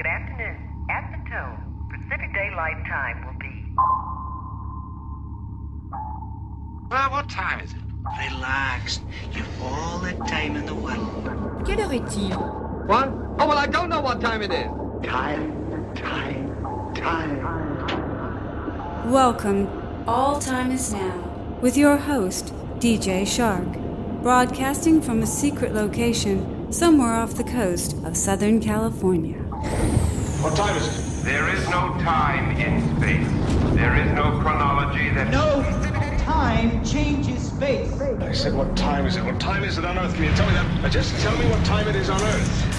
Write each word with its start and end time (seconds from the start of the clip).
Good 0.00 0.06
afternoon. 0.06 0.56
At 0.88 1.12
the 1.12 1.18
tone, 1.28 1.60
Pacific 1.90 2.32
Daylight 2.32 2.86
Time 2.88 3.26
will 3.26 3.36
be. 3.38 3.52
Well, 6.90 7.10
what 7.10 7.28
time 7.28 7.60
is 7.60 7.74
it? 7.74 7.80
Relax. 8.32 9.00
You've 9.30 9.62
all 9.62 9.98
the 9.98 10.14
time 10.26 10.56
in 10.56 10.64
the 10.64 10.74
world. 10.74 11.26
Quelle 11.66 11.80
heure 11.80 11.92
est-il 11.92 12.32
What? 12.86 13.12
Oh, 13.38 13.46
well, 13.46 13.58
I 13.58 13.66
don't 13.66 13.90
know 13.90 14.00
what 14.00 14.22
time 14.22 14.40
it 14.40 14.50
is. 14.50 14.70
Time, 15.06 15.52
time, 15.94 16.94
time. 16.94 17.42
Welcome, 19.12 19.68
All 20.06 20.40
Time 20.40 20.70
Is 20.70 20.94
Now, 20.94 21.58
with 21.60 21.76
your 21.76 21.98
host, 21.98 22.54
DJ 22.78 23.26
Shark, 23.26 23.68
broadcasting 24.22 25.02
from 25.02 25.22
a 25.22 25.26
secret 25.26 25.74
location 25.74 26.72
somewhere 26.72 27.12
off 27.12 27.34
the 27.34 27.44
coast 27.44 27.98
of 28.02 28.16
Southern 28.16 28.62
California. 28.62 29.39
What 29.60 30.56
time 30.56 30.76
is 30.76 30.86
it? 30.86 31.24
There 31.24 31.48
is 31.54 31.62
no 31.68 31.94
time 32.00 32.56
in 32.56 32.96
space. 32.96 33.28
There 33.76 33.94
is 33.96 34.10
no 34.12 34.40
chronology 34.40 35.10
that. 35.10 35.28
No 35.30 35.62
time 36.24 36.82
changes 36.84 37.48
space. 37.48 37.92
I 38.00 38.32
said, 38.32 38.54
what 38.54 38.74
time 38.76 39.06
is 39.06 39.16
it? 39.16 39.24
What 39.24 39.38
time 39.38 39.64
is 39.64 39.76
it 39.76 39.84
on 39.84 39.98
Earth? 39.98 40.14
Can 40.14 40.24
you 40.24 40.30
tell 40.30 40.46
me 40.46 40.54
that? 40.54 40.90
Just 40.90 41.14
tell 41.20 41.36
me 41.36 41.44
what 41.50 41.62
time 41.66 41.88
it 41.88 41.96
is 41.96 42.08
on 42.08 42.22
Earth. 42.22 42.69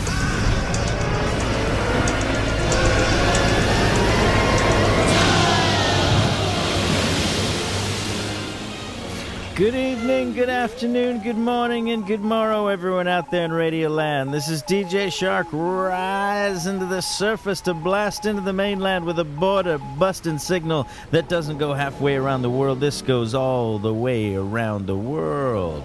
Good 9.62 9.76
evening, 9.76 10.34
good 10.34 10.50
afternoon, 10.50 11.20
good 11.20 11.38
morning, 11.38 11.92
and 11.92 12.04
good 12.08 12.22
morrow, 12.22 12.66
everyone 12.66 13.08
out 13.08 13.30
there 13.30 13.46
in 13.46 13.52
Radio 13.52 13.90
Land. 13.90 14.34
This 14.34 14.50
is 14.50 14.64
DJ 14.64 15.14
Shark 15.14 15.46
rising 15.52 16.80
to 16.80 16.88
the 16.88 17.02
surface 17.02 17.62
to 17.62 17.76
blast 17.76 18.26
into 18.26 18.42
the 18.42 18.54
mainland 18.54 19.06
with 19.06 19.20
a 19.20 19.24
border 19.24 19.78
busting 20.00 20.40
signal 20.40 20.88
that 21.12 21.30
doesn't 21.30 21.60
go 21.60 21.76
halfway 21.76 22.16
around 22.16 22.42
the 22.42 22.50
world. 22.50 22.80
This 22.80 23.04
goes 23.04 23.36
all 23.36 23.78
the 23.78 23.94
way 23.94 24.34
around 24.34 24.88
the 24.88 24.98
world. 24.98 25.84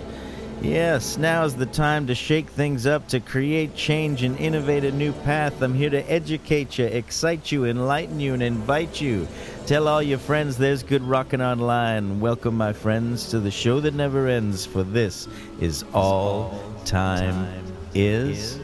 Yes, 0.63 1.19
now 1.19 1.45
is 1.45 1.55
the 1.55 1.67
time 1.67 2.07
to 2.07 2.15
shake 2.15 2.49
things 2.49 2.87
up, 2.87 3.07
to 3.09 3.21
create 3.21 3.77
change 3.77 4.23
and 4.23 4.39
innovate 4.39 4.85
a 4.85 4.91
new 4.91 5.13
path. 5.13 5.61
I'm 5.61 5.75
here 5.75 5.91
to 5.91 6.11
educate 6.11 6.79
you, 6.79 6.87
excite 6.87 7.53
you, 7.53 7.67
enlighten 7.67 8.21
you, 8.21 8.33
and 8.33 8.43
invite 8.43 9.03
you. 9.03 9.29
Tell 9.67 9.89
all 9.89 10.01
your 10.01 10.21
friends 10.21 10.57
there's 10.57 10.85
good 10.85 11.03
rockin' 11.03 11.43
online. 11.43 12.21
Welcome, 12.21 12.57
my 12.57 12.73
friends, 12.73 13.31
to 13.31 13.41
the 13.41 13.51
show 13.51 13.81
that 13.81 13.95
never 13.95 14.29
ends, 14.29 14.65
for 14.65 14.85
this 14.85 15.27
is 15.61 15.85
all 15.93 16.63
time 16.85 17.49
is 17.93 18.61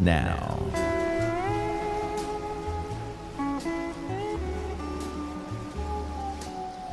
now. 0.00 0.85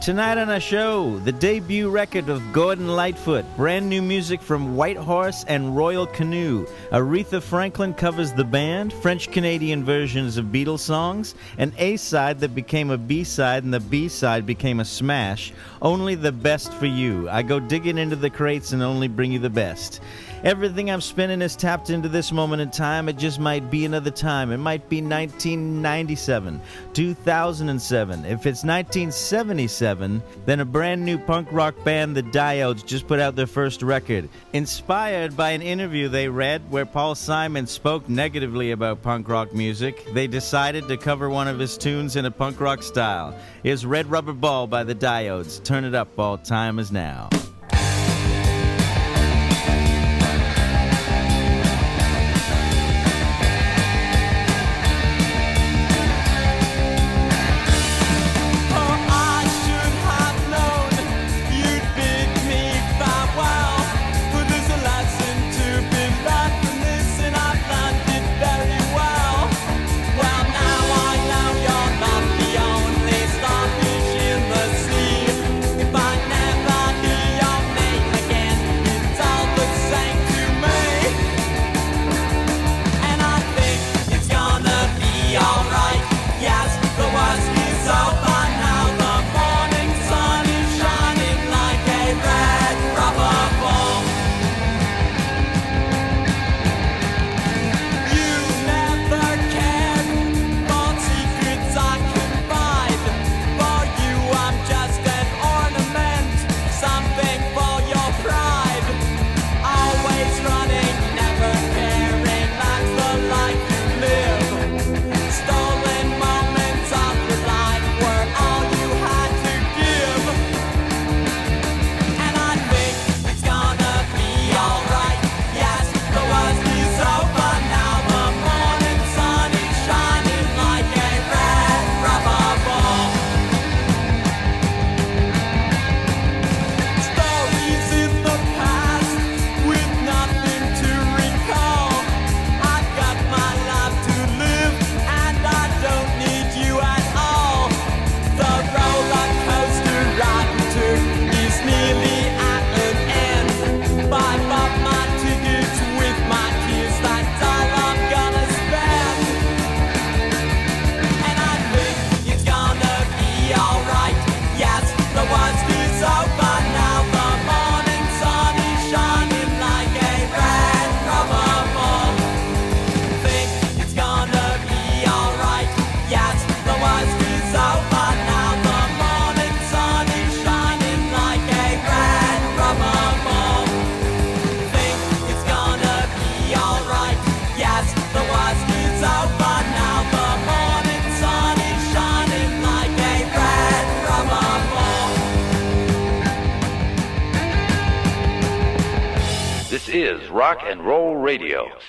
Tonight 0.03 0.37
on 0.37 0.49
our 0.49 0.59
show, 0.59 1.17
the 1.19 1.31
debut 1.31 1.89
record 1.89 2.27
of 2.27 2.51
Gordon 2.51 2.89
Lightfoot, 2.89 3.45
brand 3.55 3.87
new 3.87 4.01
music 4.01 4.41
from 4.41 4.75
Whitehorse 4.75 5.45
and 5.45 5.77
Royal 5.77 6.05
Canoe. 6.05 6.65
Aretha 6.91 7.41
Franklin 7.41 7.93
covers 7.93 8.33
the 8.33 8.43
band, 8.43 8.91
French 8.91 9.31
Canadian 9.31 9.85
versions 9.85 10.35
of 10.35 10.47
Beatles 10.47 10.79
songs, 10.79 11.35
an 11.57 11.71
A 11.77 11.95
side 11.95 12.41
that 12.41 12.53
became 12.53 12.89
a 12.89 12.97
B 12.97 13.23
side, 13.23 13.63
and 13.63 13.73
the 13.73 13.79
B 13.79 14.09
side 14.09 14.45
became 14.45 14.81
a 14.81 14.85
smash. 14.85 15.53
Only 15.81 16.15
the 16.15 16.33
best 16.33 16.73
for 16.73 16.85
you. 16.85 17.29
I 17.29 17.41
go 17.41 17.61
digging 17.61 17.97
into 17.97 18.17
the 18.17 18.29
crates 18.29 18.73
and 18.73 18.83
only 18.83 19.07
bring 19.07 19.31
you 19.31 19.39
the 19.39 19.49
best. 19.49 20.01
Everything 20.43 20.91
I'm 20.91 20.99
spinning 20.99 21.41
is 21.41 21.55
tapped 21.55 21.89
into 21.89 22.09
this 22.09 22.33
moment 22.33 22.61
in 22.61 22.69
time. 22.69 23.07
It 23.07 23.17
just 23.17 23.39
might 23.39 23.71
be 23.71 23.85
another 23.85 24.11
time. 24.11 24.51
It 24.51 24.57
might 24.57 24.89
be 24.89 25.01
1997, 25.01 26.59
2007. 26.93 28.25
If 28.25 28.45
it's 28.45 28.65
1977, 28.65 29.92
then 29.93 30.59
a 30.59 30.65
brand 30.65 31.03
new 31.03 31.17
punk 31.17 31.47
rock 31.51 31.75
band, 31.83 32.15
the 32.15 32.23
Diodes, 32.23 32.85
just 32.85 33.07
put 33.07 33.19
out 33.19 33.35
their 33.35 33.47
first 33.47 33.81
record. 33.81 34.29
Inspired 34.53 35.37
by 35.37 35.51
an 35.51 35.61
interview 35.61 36.09
they 36.09 36.27
read 36.27 36.69
where 36.71 36.85
Paul 36.85 37.15
Simon 37.15 37.67
spoke 37.67 38.09
negatively 38.09 38.71
about 38.71 39.01
punk 39.01 39.27
rock 39.27 39.53
music, 39.53 40.05
they 40.13 40.27
decided 40.27 40.87
to 40.87 40.97
cover 40.97 41.29
one 41.29 41.47
of 41.47 41.59
his 41.59 41.77
tunes 41.77 42.15
in 42.15 42.25
a 42.25 42.31
punk 42.31 42.59
rock 42.59 42.83
style. 42.83 43.37
Here's 43.63 43.85
Red 43.85 44.09
Rubber 44.09 44.33
Ball 44.33 44.67
by 44.67 44.83
the 44.83 44.95
Diodes. 44.95 45.63
Turn 45.63 45.83
it 45.85 45.95
up, 45.95 46.17
all 46.17 46.37
time 46.37 46.79
is 46.79 46.91
now. 46.91 47.29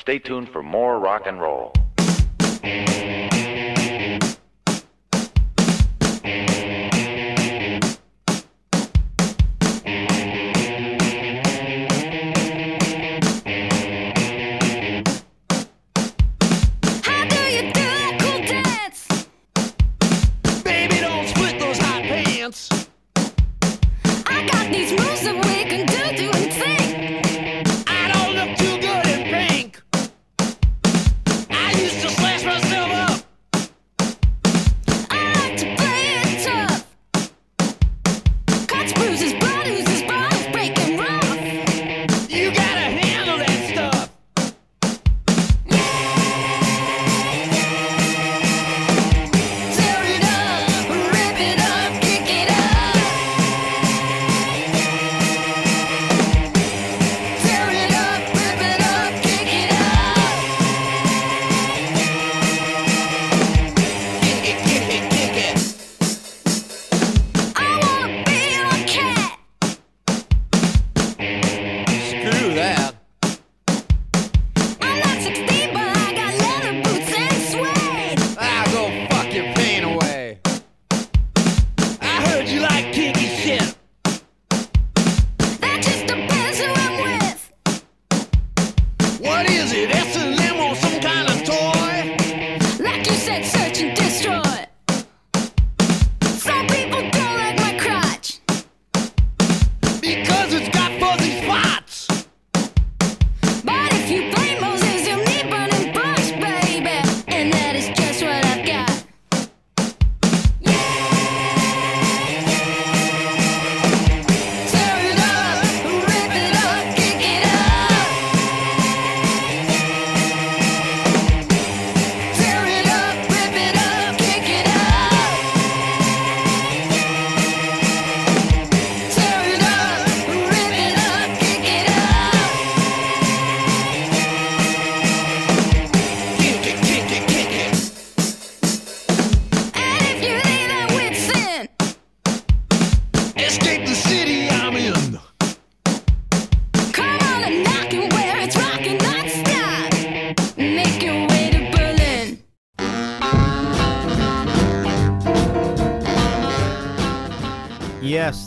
Stay 0.04 0.18
tuned 0.18 0.50
for 0.50 0.62
more 0.62 1.00
rock 1.00 1.22
and 1.24 1.40
roll. 1.40 1.63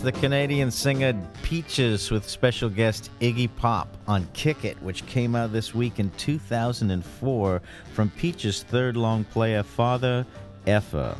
The 0.07 0.11
Canadian 0.13 0.71
singer 0.71 1.13
Peaches 1.43 2.11
with 2.11 2.29
special 2.29 2.69
guest 2.69 3.11
Iggy 3.19 3.49
Pop 3.57 3.89
on 4.07 4.25
Kick 4.31 4.63
It, 4.63 4.81
which 4.81 5.05
came 5.05 5.35
out 5.35 5.51
this 5.51 5.75
week 5.75 5.99
in 5.99 6.09
2004 6.11 7.61
from 7.91 8.09
Peaches' 8.11 8.63
third 8.63 8.95
long 8.95 9.25
player, 9.25 9.63
Father 9.63 10.25
Effer. 10.65 11.13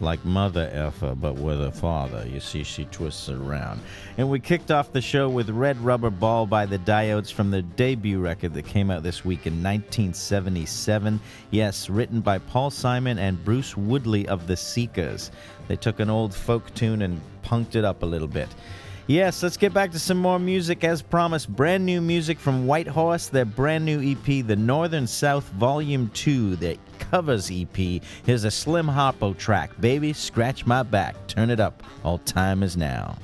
Like 0.00 0.24
Mother 0.24 0.70
Effer, 0.72 1.14
but 1.14 1.34
with 1.34 1.62
a 1.62 1.70
father. 1.70 2.26
You 2.26 2.40
see, 2.40 2.62
she 2.62 2.86
twists 2.86 3.28
it 3.28 3.36
around. 3.36 3.80
And 4.16 4.30
we 4.30 4.40
kicked 4.40 4.70
off 4.70 4.92
the 4.92 5.00
show 5.00 5.28
with 5.28 5.50
Red 5.50 5.78
Rubber 5.78 6.10
Ball 6.10 6.46
by 6.46 6.64
the 6.66 6.78
Diodes 6.78 7.30
from 7.30 7.50
their 7.50 7.62
debut 7.62 8.18
record 8.18 8.54
that 8.54 8.66
came 8.66 8.90
out 8.90 9.02
this 9.02 9.24
week 9.24 9.46
in 9.46 9.62
1977. 9.62 11.20
Yes, 11.50 11.90
written 11.90 12.20
by 12.20 12.38
Paul 12.38 12.70
Simon 12.70 13.18
and 13.18 13.44
Bruce 13.44 13.76
Woodley 13.76 14.26
of 14.26 14.46
The 14.46 14.56
Seekers. 14.56 15.30
They 15.68 15.76
took 15.76 16.00
an 16.00 16.08
old 16.08 16.34
folk 16.34 16.74
tune 16.74 17.02
and 17.02 17.20
punked 17.44 17.76
it 17.76 17.84
up 17.84 18.02
a 18.02 18.06
little 18.06 18.28
bit. 18.28 18.48
Yes, 19.10 19.42
let's 19.42 19.56
get 19.56 19.74
back 19.74 19.90
to 19.90 19.98
some 19.98 20.18
more 20.18 20.38
music 20.38 20.84
as 20.84 21.02
promised. 21.02 21.48
Brand 21.48 21.84
new 21.84 22.00
music 22.00 22.38
from 22.38 22.68
Whitehorse, 22.68 23.26
their 23.26 23.44
brand 23.44 23.84
new 23.84 24.00
EP, 24.00 24.46
The 24.46 24.54
Northern 24.54 25.08
South 25.08 25.48
Volume 25.48 26.12
2, 26.14 26.54
their 26.54 26.76
covers 27.00 27.50
EP. 27.52 27.76
Here's 28.24 28.44
a 28.44 28.52
Slim 28.52 28.86
Harpo 28.86 29.36
track, 29.36 29.72
Baby, 29.80 30.12
Scratch 30.12 30.64
My 30.64 30.84
Back. 30.84 31.16
Turn 31.26 31.50
it 31.50 31.58
up. 31.58 31.82
All 32.04 32.18
time 32.18 32.62
is 32.62 32.76
now. 32.76 33.18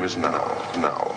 Time 0.00 0.06
is 0.06 0.16
now, 0.16 0.56
now, 0.80 1.09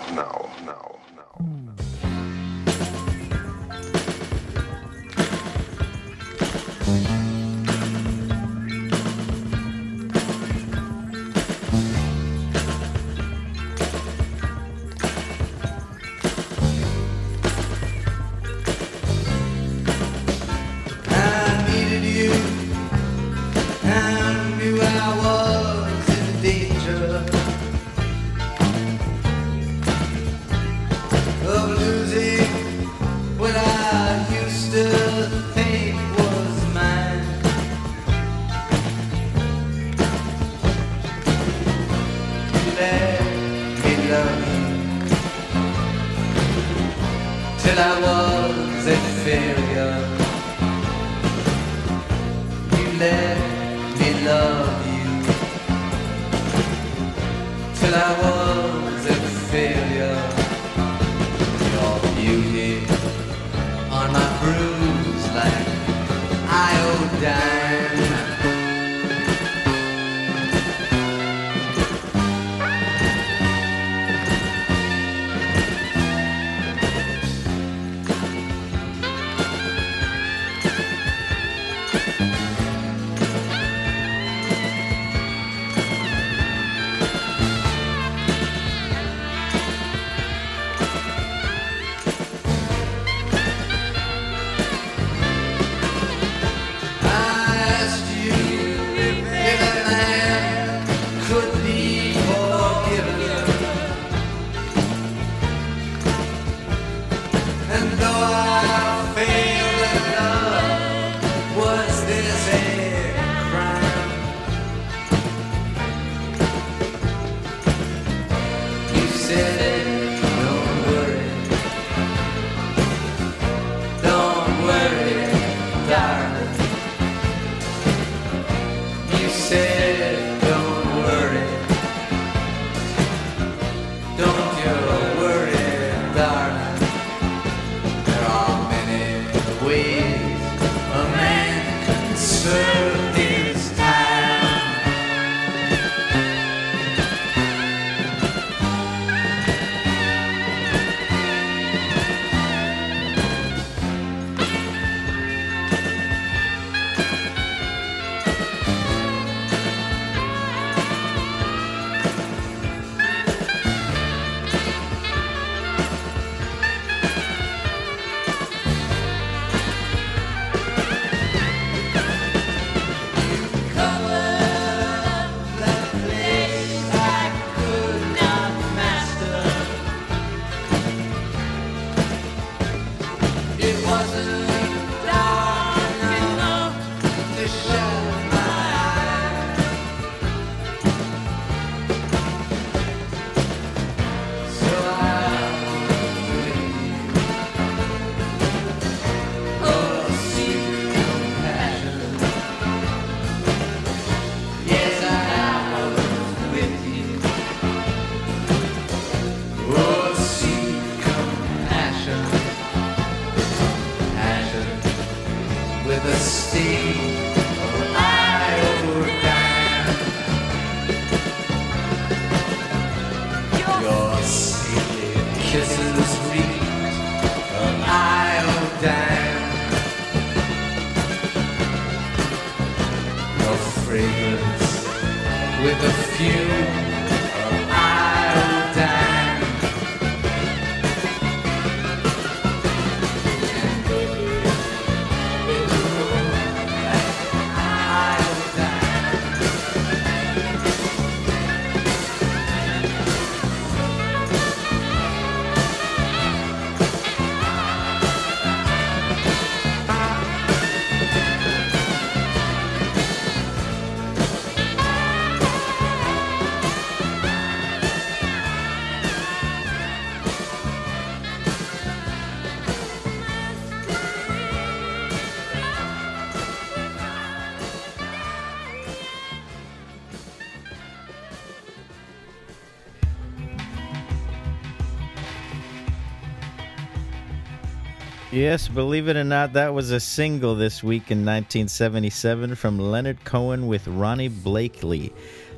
Yes, 288.34 288.66
believe 288.66 289.06
it 289.06 289.16
or 289.16 289.22
not, 289.22 289.52
that 289.52 289.74
was 289.74 289.92
a 289.92 290.00
single 290.00 290.56
this 290.56 290.82
week 290.82 291.12
in 291.12 291.18
1977 291.18 292.56
from 292.56 292.80
Leonard 292.80 293.22
Cohen 293.22 293.68
with 293.68 293.84
Ronee 293.84 294.28
Blakley. 294.28 295.12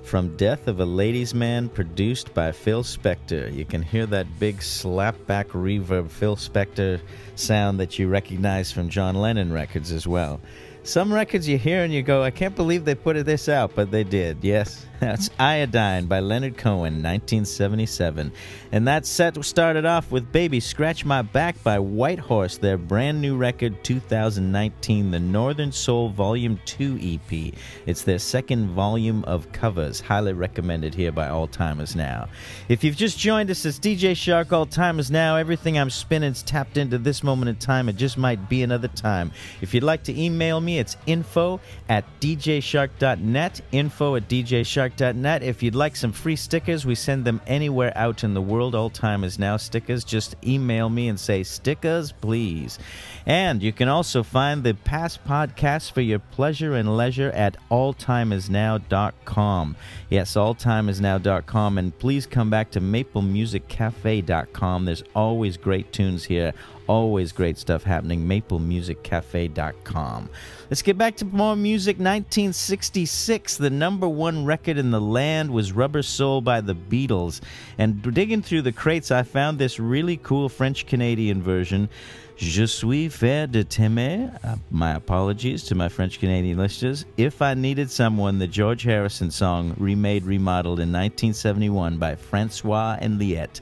from 0.04 0.36
Death 0.36 0.68
of 0.68 0.78
a 0.78 0.84
Ladies 0.84 1.32
Man, 1.34 1.70
produced 1.70 2.34
by 2.34 2.52
Phil 2.52 2.84
Spector. 2.84 3.52
You 3.52 3.64
can 3.64 3.80
hear 3.80 4.04
that 4.06 4.38
big 4.38 4.58
slapback 4.58 5.46
reverb 5.46 6.10
Phil 6.10 6.36
Spector 6.36 7.00
sound 7.34 7.80
that 7.80 7.98
you 7.98 8.08
recognize 8.08 8.70
from 8.70 8.90
John 8.90 9.16
Lennon 9.16 9.52
records 9.52 9.90
as 9.90 10.06
well. 10.06 10.38
Some 10.84 11.12
records 11.12 11.48
you 11.48 11.56
hear 11.58 11.82
and 11.82 11.92
you 11.92 12.02
go, 12.02 12.22
I 12.22 12.30
can't 12.30 12.54
believe 12.54 12.84
they 12.84 12.94
put 12.94 13.24
this 13.24 13.48
out, 13.48 13.74
but 13.74 13.90
they 13.90 14.04
did. 14.04 14.36
Yes, 14.42 14.86
that's 15.00 15.30
Iodine 15.38 16.06
by 16.06 16.20
Leonard 16.20 16.56
Cohen, 16.56 17.02
1977. 17.02 18.32
And 18.72 18.88
that 18.88 19.04
set 19.04 19.42
started 19.44 19.84
off 19.84 20.10
with 20.10 20.32
Baby 20.32 20.60
Scratch 20.60 21.04
My 21.04 21.20
Back 21.20 21.62
by 21.62 21.78
Whitehorse, 21.78 22.58
their 22.58 22.78
brand 22.78 23.20
new 23.20 23.36
record 23.36 23.84
2019, 23.84 25.10
the 25.10 25.18
Northern 25.18 25.72
Soul 25.72 26.08
Volume 26.08 26.58
2 26.64 26.98
EP. 27.02 27.52
It's 27.86 28.02
their 28.02 28.18
second 28.18 28.68
volume 28.68 29.24
of 29.24 29.50
covers, 29.52 30.00
highly 30.00 30.32
recommended 30.32 30.94
here 30.94 31.12
by 31.12 31.28
All 31.28 31.46
Time 31.46 31.80
Is 31.80 31.94
Now. 31.94 32.28
If 32.68 32.82
you've 32.82 32.96
just 32.96 33.18
joined 33.18 33.50
us, 33.50 33.64
it's 33.64 33.78
DJ 33.78 34.16
Shark 34.16 34.52
All 34.52 34.66
Time 34.66 34.98
Is 34.98 35.10
Now. 35.10 35.36
Everything 35.36 35.78
I'm 35.78 35.90
spinning's 35.90 36.42
tapped 36.42 36.76
into 36.76 36.98
this 36.98 37.22
moment 37.22 37.48
in 37.50 37.56
time. 37.56 37.88
It 37.88 37.96
just 37.96 38.16
might 38.16 38.48
be 38.48 38.62
another 38.62 38.88
time. 38.88 39.32
If 39.60 39.74
you'd 39.74 39.82
like 39.82 40.04
to 40.04 40.18
email 40.18 40.60
me, 40.60 40.78
it's 40.78 40.96
info 41.06 41.60
at 41.88 42.04
djshark.net, 42.20 43.60
info 43.72 44.16
at 44.16 44.28
djshark.net. 44.28 44.85
If 44.98 45.62
you'd 45.62 45.74
like 45.74 45.96
some 45.96 46.12
free 46.12 46.36
stickers, 46.36 46.86
we 46.86 46.94
send 46.94 47.24
them 47.24 47.40
anywhere 47.46 47.92
out 47.96 48.24
in 48.24 48.34
the 48.34 48.40
world. 48.40 48.74
All 48.74 48.90
time 48.90 49.24
is 49.24 49.38
Now 49.38 49.56
stickers. 49.56 50.04
Just 50.04 50.36
email 50.44 50.88
me 50.88 51.08
and 51.08 51.18
say, 51.18 51.42
stickers, 51.42 52.12
please. 52.12 52.78
And 53.26 53.62
you 53.62 53.72
can 53.72 53.88
also 53.88 54.22
find 54.22 54.62
the 54.62 54.74
past 54.74 55.24
podcasts 55.26 55.90
for 55.90 56.00
your 56.00 56.18
pleasure 56.18 56.74
and 56.74 56.96
leisure 56.96 57.30
at 57.32 57.56
alltimeisnow.com. 57.70 59.76
Yes, 60.10 60.34
alltimeisnow.com. 60.34 61.78
And 61.78 61.98
please 61.98 62.26
come 62.26 62.50
back 62.50 62.70
to 62.72 62.80
maplemusiccafe.com. 62.80 64.84
There's 64.84 65.02
always 65.14 65.56
great 65.56 65.92
tunes 65.92 66.24
here, 66.24 66.52
always 66.86 67.32
great 67.32 67.58
stuff 67.58 67.84
happening. 67.84 68.26
maplemusiccafe.com. 68.26 70.30
Let's 70.68 70.82
get 70.82 70.98
back 70.98 71.14
to 71.18 71.24
more 71.24 71.54
music. 71.54 71.96
1966, 71.96 73.56
the 73.56 73.70
number 73.70 74.08
one 74.08 74.44
record 74.44 74.78
in 74.78 74.90
the 74.90 75.00
land 75.00 75.52
was 75.52 75.70
Rubber 75.70 76.02
Soul 76.02 76.40
by 76.40 76.60
the 76.60 76.74
Beatles. 76.74 77.40
And 77.78 78.02
digging 78.12 78.42
through 78.42 78.62
the 78.62 78.72
crates, 78.72 79.12
I 79.12 79.22
found 79.22 79.58
this 79.58 79.78
really 79.78 80.16
cool 80.16 80.48
French 80.48 80.86
Canadian 80.86 81.40
version. 81.40 81.88
Je 82.36 82.66
suis 82.66 83.08
fait 83.08 83.50
de 83.50 83.62
t'aimer. 83.62 84.36
Uh, 84.42 84.56
my 84.72 84.94
apologies 84.94 85.62
to 85.64 85.76
my 85.76 85.88
French 85.88 86.18
Canadian 86.18 86.58
listeners. 86.58 87.04
If 87.16 87.40
I 87.40 87.54
Needed 87.54 87.88
Someone, 87.88 88.38
the 88.40 88.48
George 88.48 88.82
Harrison 88.82 89.30
song, 89.30 89.72
remade, 89.78 90.24
remodeled 90.24 90.80
in 90.80 90.90
1971 90.90 91.96
by 91.96 92.16
Francois 92.16 92.98
and 93.00 93.20
Liette. 93.20 93.60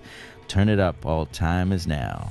Turn 0.49 0.71
it 0.71 0.81
up, 0.81 1.05
all 1.05 1.27
time 1.27 1.71
is 1.71 1.87
now. 1.87 2.31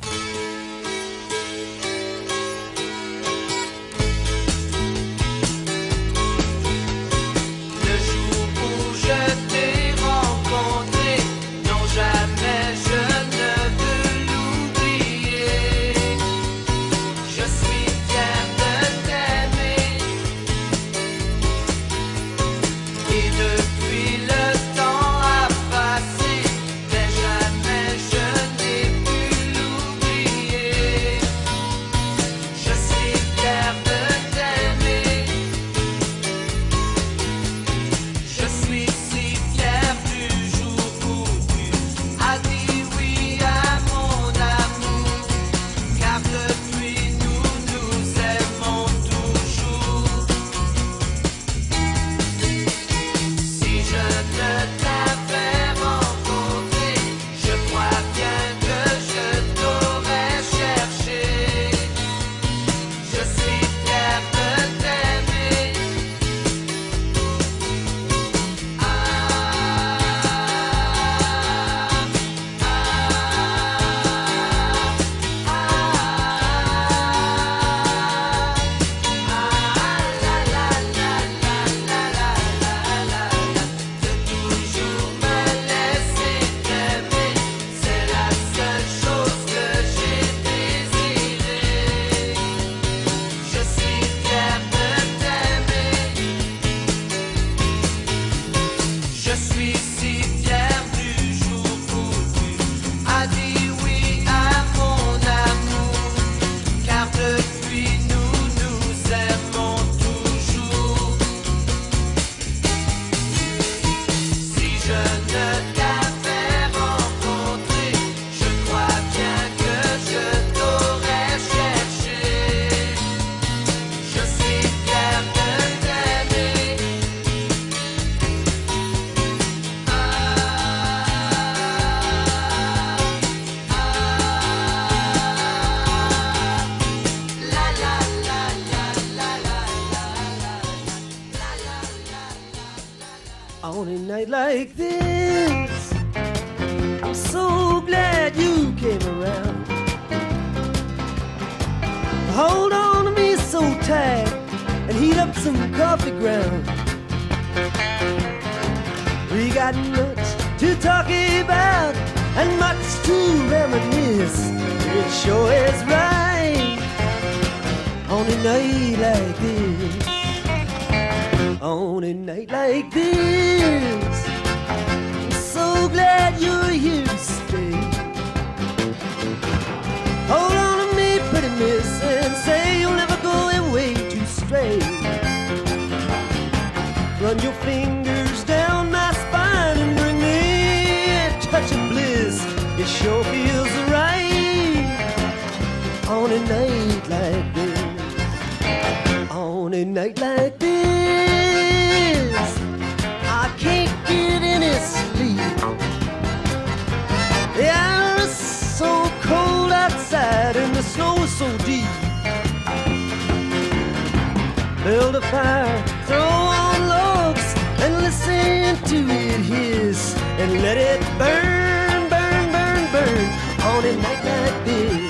Let 220.75 220.99
it 220.99 221.01
burn, 221.19 222.09
burn, 222.09 222.51
burn, 222.51 222.91
burn 222.91 223.25
on 223.61 223.85
a 223.85 223.95
night 223.97 224.23
like 224.25 224.65
this. 224.65 225.03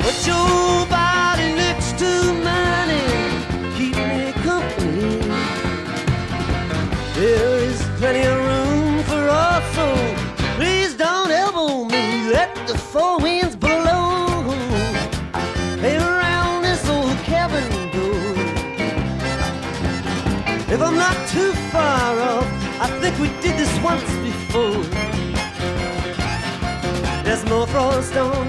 Put 0.00 0.26
your 0.26 0.71
on 28.10 28.46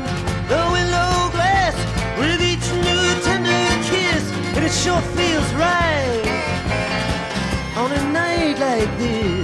the 0.50 0.62
window 0.74 1.30
glass 1.32 1.76
with 2.18 2.42
each 2.42 2.68
new 2.74 3.22
tender 3.22 3.52
kiss, 3.88 4.32
and 4.56 4.66
it 4.66 4.72
sure 4.72 5.00
feels 5.16 5.54
right 5.54 6.24
on 7.78 7.92
a 7.92 8.12
night 8.12 8.58
like 8.58 8.98
this. 8.98 9.43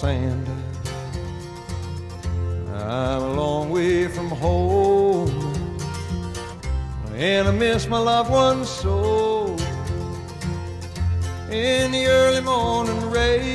Sand 0.00 0.48
I'm 2.68 3.22
a 3.22 3.32
long 3.34 3.68
way 3.68 4.08
from 4.08 4.28
home 4.30 5.28
and 7.14 7.46
I 7.46 7.50
miss 7.50 7.86
my 7.86 7.98
loved 7.98 8.30
ones 8.30 8.70
so 8.70 9.58
in 11.50 11.92
the 11.92 12.06
early 12.06 12.40
morning 12.40 13.10
rain 13.10 13.50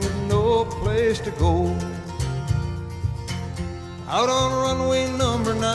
with 0.00 0.16
no 0.28 0.64
place 0.64 1.20
to 1.20 1.30
go. 1.32 1.72
Out 4.08 4.28
on 4.28 4.48
runway 4.64 5.06
number 5.16 5.54
nine, 5.54 5.74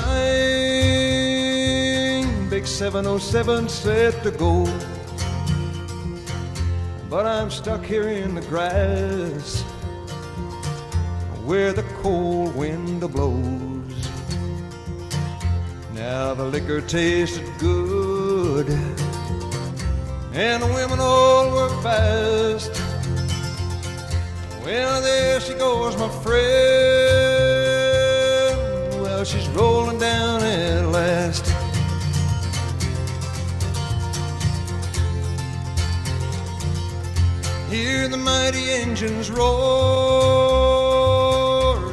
big 2.50 2.68
707 2.68 3.70
set 3.70 4.22
to 4.24 4.32
go. 4.32 4.66
But 7.12 7.26
I'm 7.26 7.52
stuck 7.52 7.84
here 7.84 8.08
in 8.08 8.36
the 8.36 8.42
grass 8.44 9.64
where 11.44 11.74
the 11.74 11.84
cold 12.02 12.56
wind 12.56 13.02
blows. 13.02 14.10
Now 15.94 16.34
the 16.34 16.46
liquor 16.46 16.80
tasted 16.80 17.46
good 17.60 18.70
and 20.32 20.64
the 20.64 20.68
women 20.68 21.02
all 21.02 21.52
were 21.52 21.82
fast. 21.82 22.72
Well, 24.64 25.02
there 25.02 25.42
she 25.42 25.54
goes, 25.56 25.98
my 25.98 26.08
friend. 26.24 26.42
Well, 29.02 29.26
she's 29.26 29.50
rolling 29.50 30.00
down 30.00 30.44
at 30.44 30.86
last. 30.88 31.51
Hear 37.92 38.08
the 38.08 38.16
mighty 38.16 38.72
engines 38.72 39.30
roar, 39.30 39.52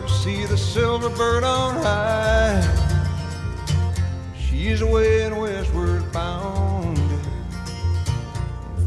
see 0.06 0.44
the 0.44 0.56
silver 0.56 1.10
bird 1.10 1.42
on 1.42 1.74
high. 1.82 2.62
She's 4.38 4.80
away 4.80 5.22
and 5.22 5.40
westward 5.40 6.12
bound. 6.12 7.10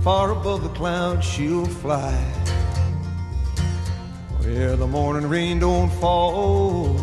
Far 0.02 0.32
above 0.32 0.64
the 0.64 0.70
clouds 0.70 1.26
she'll 1.26 1.66
fly. 1.66 2.16
Where 4.40 4.78
the 4.78 4.88
morning 4.88 5.28
rain 5.28 5.60
don't 5.60 5.92
fall 5.92 6.98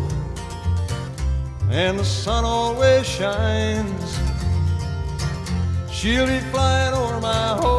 and 1.69 1.99
the 1.99 2.03
sun 2.03 2.45
always 2.45 3.05
shines 3.05 4.19
she'll 5.91 6.25
be 6.25 6.39
flying 6.51 6.95
over 6.95 7.19
my 7.21 7.49
home 7.61 7.78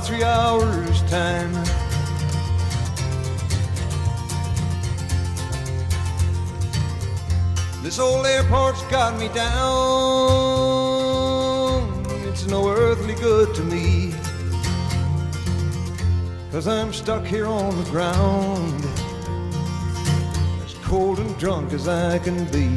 three 0.00 0.22
hours 0.22 1.02
time 1.10 1.52
this 7.82 7.98
old 7.98 8.26
airport's 8.26 8.82
got 8.84 9.18
me 9.18 9.28
down 9.28 9.90
it's 12.30 12.46
no 12.46 12.70
earthly 12.70 13.14
good 13.16 13.54
to 13.54 13.62
me. 13.64 14.14
Cause 16.50 16.66
I'm 16.66 16.90
stuck 16.92 17.24
here 17.24 17.46
on 17.46 17.76
the 17.76 17.90
ground, 17.90 18.82
as 20.64 20.72
cold 20.84 21.18
and 21.18 21.36
drunk 21.38 21.72
as 21.72 21.86
I 21.86 22.18
can 22.20 22.44
be. 22.46 22.68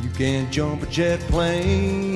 You 0.00 0.10
can't 0.16 0.50
jump 0.50 0.84
a 0.84 0.86
jet 0.86 1.20
plane 1.22 2.11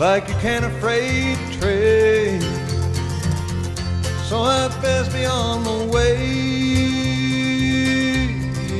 like 0.00 0.26
you 0.28 0.34
can 0.36 0.64
a 0.64 0.70
freight 0.80 1.36
train. 1.60 2.40
So 4.24 4.38
I'd 4.40 4.74
best 4.80 5.12
be 5.12 5.26
on 5.26 5.62
my 5.62 5.84
way 5.94 6.16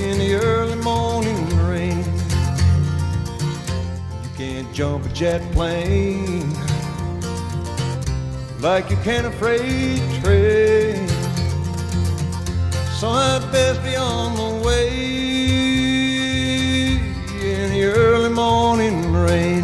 in 0.08 0.18
the 0.18 0.40
early 0.42 0.76
morning 0.76 1.44
rain 1.68 2.02
You 4.22 4.30
can't 4.38 4.72
jump 4.72 5.04
a 5.04 5.10
jet 5.10 5.42
plane 5.52 6.54
like 8.60 8.88
you 8.88 8.96
can 9.04 9.26
a 9.26 9.32
freight 9.32 10.00
train. 10.22 11.06
So 12.98 13.10
I'd 13.10 13.46
best 13.52 13.82
be 13.82 13.94
on 13.94 14.36
the 14.36 14.66
way 14.66 14.88
in 17.42 17.72
the 17.72 17.84
early 17.84 18.30
morning 18.30 19.12
rain. 19.12 19.59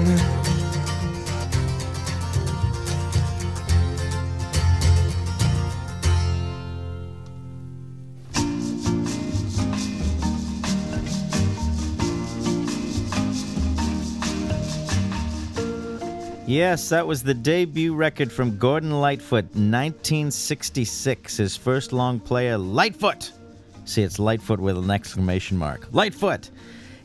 Yes, 16.56 16.88
that 16.88 17.06
was 17.06 17.22
the 17.22 17.34
debut 17.34 17.94
record 17.94 18.32
from 18.32 18.56
Gordon 18.56 18.98
Lightfoot, 18.98 19.44
1966. 19.44 21.36
His 21.36 21.54
first 21.54 21.92
long 21.92 22.18
player, 22.18 22.56
Lightfoot. 22.56 23.30
See, 23.84 24.00
it's 24.02 24.18
Lightfoot 24.18 24.58
with 24.58 24.78
an 24.78 24.90
exclamation 24.90 25.58
mark. 25.58 25.86
Lightfoot! 25.92 26.48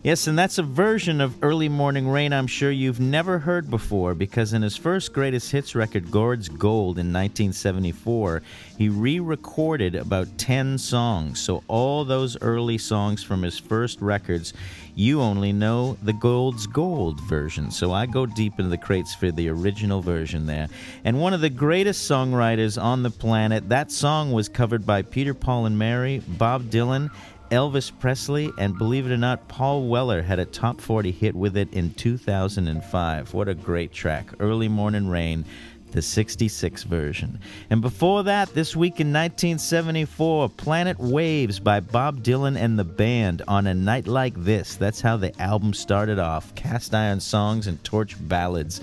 Yes, 0.03 0.25
and 0.25 0.37
that's 0.37 0.57
a 0.57 0.63
version 0.63 1.21
of 1.21 1.43
Early 1.43 1.69
Morning 1.69 2.09
Rain 2.09 2.33
I'm 2.33 2.47
sure 2.47 2.71
you've 2.71 2.99
never 2.99 3.37
heard 3.37 3.69
before 3.69 4.15
because 4.15 4.51
in 4.51 4.63
his 4.63 4.75
first 4.75 5.13
greatest 5.13 5.51
hits 5.51 5.75
record, 5.75 6.09
Gord's 6.09 6.49
Gold, 6.49 6.97
in 6.97 7.13
1974, 7.13 8.41
he 8.79 8.89
re 8.89 9.19
recorded 9.19 9.93
about 9.93 10.39
10 10.39 10.79
songs. 10.79 11.39
So, 11.39 11.63
all 11.67 12.03
those 12.03 12.35
early 12.41 12.79
songs 12.79 13.21
from 13.21 13.43
his 13.43 13.59
first 13.59 14.01
records, 14.01 14.55
you 14.95 15.21
only 15.21 15.53
know 15.53 15.95
the 16.01 16.13
Gord's 16.13 16.65
Gold 16.65 17.21
version. 17.21 17.69
So, 17.69 17.91
I 17.91 18.07
go 18.07 18.25
deep 18.25 18.53
into 18.57 18.71
the 18.71 18.79
crates 18.79 19.13
for 19.13 19.29
the 19.29 19.49
original 19.49 20.01
version 20.01 20.47
there. 20.47 20.67
And 21.05 21.21
one 21.21 21.35
of 21.35 21.41
the 21.41 21.49
greatest 21.51 22.09
songwriters 22.09 22.81
on 22.81 23.03
the 23.03 23.11
planet, 23.11 23.69
that 23.69 23.91
song 23.91 24.31
was 24.31 24.49
covered 24.49 24.83
by 24.83 25.03
Peter, 25.03 25.35
Paul, 25.35 25.67
and 25.67 25.77
Mary, 25.77 26.23
Bob 26.27 26.71
Dylan, 26.71 27.11
Elvis 27.51 27.91
Presley, 27.99 28.49
and 28.57 28.77
believe 28.77 29.05
it 29.05 29.11
or 29.11 29.17
not, 29.17 29.47
Paul 29.49 29.87
Weller 29.87 30.21
had 30.21 30.39
a 30.39 30.45
top 30.45 30.79
40 30.79 31.11
hit 31.11 31.35
with 31.35 31.57
it 31.57 31.71
in 31.73 31.93
2005. 31.93 33.33
What 33.33 33.49
a 33.49 33.53
great 33.53 33.91
track. 33.91 34.29
Early 34.39 34.69
Morning 34.69 35.07
Rain, 35.09 35.43
the 35.91 36.01
66 36.01 36.83
version. 36.83 37.39
And 37.69 37.81
before 37.81 38.23
that, 38.23 38.53
this 38.53 38.75
week 38.75 39.01
in 39.01 39.07
1974, 39.07 40.49
Planet 40.49 40.97
Waves 40.97 41.59
by 41.59 41.81
Bob 41.81 42.23
Dylan 42.23 42.57
and 42.57 42.79
the 42.79 42.85
band 42.85 43.41
on 43.47 43.67
a 43.67 43.73
night 43.73 44.07
like 44.07 44.33
this. 44.37 44.77
That's 44.77 45.01
how 45.01 45.17
the 45.17 45.39
album 45.41 45.73
started 45.73 46.19
off 46.19 46.55
cast 46.55 46.95
iron 46.95 47.19
songs 47.19 47.67
and 47.67 47.83
torch 47.83 48.15
ballads. 48.27 48.79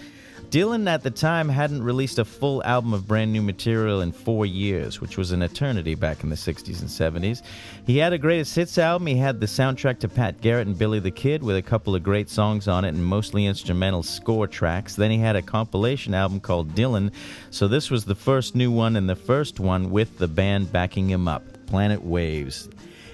Dylan 0.50 0.88
at 0.88 1.02
the 1.02 1.10
time 1.10 1.50
hadn't 1.50 1.82
released 1.82 2.18
a 2.18 2.24
full 2.24 2.64
album 2.64 2.94
of 2.94 3.06
brand 3.06 3.30
new 3.34 3.42
material 3.42 4.00
in 4.00 4.12
four 4.12 4.46
years, 4.46 4.98
which 4.98 5.18
was 5.18 5.30
an 5.30 5.42
eternity 5.42 5.94
back 5.94 6.22
in 6.22 6.30
the 6.30 6.36
60s 6.36 6.80
and 6.80 6.88
70s. 6.88 7.42
He 7.86 7.98
had 7.98 8.14
a 8.14 8.18
greatest 8.18 8.56
hits 8.56 8.78
album. 8.78 9.08
He 9.08 9.16
had 9.16 9.40
the 9.40 9.46
soundtrack 9.46 9.98
to 9.98 10.08
Pat 10.08 10.40
Garrett 10.40 10.66
and 10.66 10.78
Billy 10.78 11.00
the 11.00 11.10
Kid 11.10 11.42
with 11.42 11.56
a 11.56 11.62
couple 11.62 11.94
of 11.94 12.02
great 12.02 12.30
songs 12.30 12.66
on 12.66 12.86
it 12.86 12.94
and 12.94 13.04
mostly 13.04 13.44
instrumental 13.44 14.02
score 14.02 14.46
tracks. 14.46 14.94
Then 14.94 15.10
he 15.10 15.18
had 15.18 15.36
a 15.36 15.42
compilation 15.42 16.14
album 16.14 16.40
called 16.40 16.74
Dylan. 16.74 17.12
So 17.50 17.68
this 17.68 17.90
was 17.90 18.06
the 18.06 18.14
first 18.14 18.54
new 18.54 18.70
one 18.70 18.96
and 18.96 19.06
the 19.06 19.16
first 19.16 19.60
one 19.60 19.90
with 19.90 20.16
the 20.16 20.28
band 20.28 20.72
backing 20.72 21.10
him 21.10 21.28
up 21.28 21.42
Planet 21.66 22.02
Waves. 22.02 22.70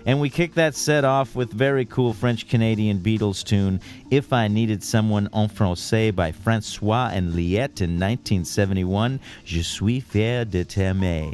And 0.07 0.21
we 0.21 0.29
kicked 0.29 0.57
that 0.57 0.75
set 0.75 1.05
off 1.05 1.35
with 1.35 1.51
very 1.51 1.87
cool 1.87 2.13
French 2.13 2.47
Canadian 2.47 2.99
Beatles 2.99 3.43
tune, 3.43 3.81
If 4.11 4.35
I 4.35 4.49
Needed 4.49 4.83
Someone 4.83 5.31
en 5.33 5.49
Francais 5.49 6.11
by 6.11 6.31
Francois 6.31 7.11
and 7.11 7.33
Liette 7.33 7.81
in 7.81 7.99
1971, 7.99 9.19
Je 9.47 9.63
suis 9.63 10.01
fier 10.01 10.45
de 10.45 10.63
t'aimer. 10.63 11.33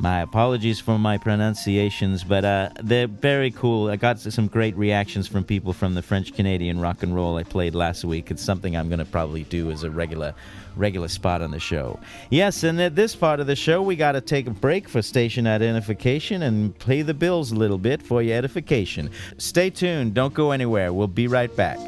My 0.00 0.20
apologies 0.20 0.78
for 0.78 0.96
my 0.96 1.18
pronunciations, 1.18 2.22
but 2.22 2.44
uh, 2.44 2.70
they're 2.84 3.08
very 3.08 3.50
cool. 3.50 3.90
I 3.90 3.96
got 3.96 4.20
some 4.20 4.46
great 4.46 4.76
reactions 4.76 5.26
from 5.26 5.42
people 5.42 5.72
from 5.72 5.94
the 5.94 6.02
French 6.02 6.34
Canadian 6.34 6.78
rock 6.78 7.02
and 7.02 7.16
roll 7.16 7.36
I 7.36 7.42
played 7.42 7.74
last 7.74 8.04
week. 8.04 8.30
It's 8.30 8.44
something 8.44 8.76
I'm 8.76 8.88
going 8.88 9.00
to 9.00 9.04
probably 9.04 9.42
do 9.42 9.72
as 9.72 9.82
a 9.82 9.90
regular 9.90 10.36
regular 10.78 11.08
spot 11.08 11.42
on 11.42 11.50
the 11.50 11.58
show. 11.58 11.98
Yes, 12.30 12.62
and 12.62 12.80
at 12.80 12.94
this 12.94 13.14
part 13.14 13.40
of 13.40 13.46
the 13.46 13.56
show, 13.56 13.82
we 13.82 13.96
got 13.96 14.12
to 14.12 14.20
take 14.20 14.46
a 14.46 14.50
break 14.50 14.88
for 14.88 15.02
station 15.02 15.46
identification 15.46 16.42
and 16.42 16.78
pay 16.78 17.02
the 17.02 17.14
bills 17.14 17.52
a 17.52 17.56
little 17.56 17.78
bit 17.78 18.02
for 18.02 18.22
your 18.22 18.36
edification. 18.36 19.10
Stay 19.36 19.70
tuned. 19.70 20.14
Don't 20.14 20.34
go 20.34 20.52
anywhere. 20.52 20.92
We'll 20.92 21.08
be 21.08 21.26
right 21.26 21.54
back. 21.54 21.78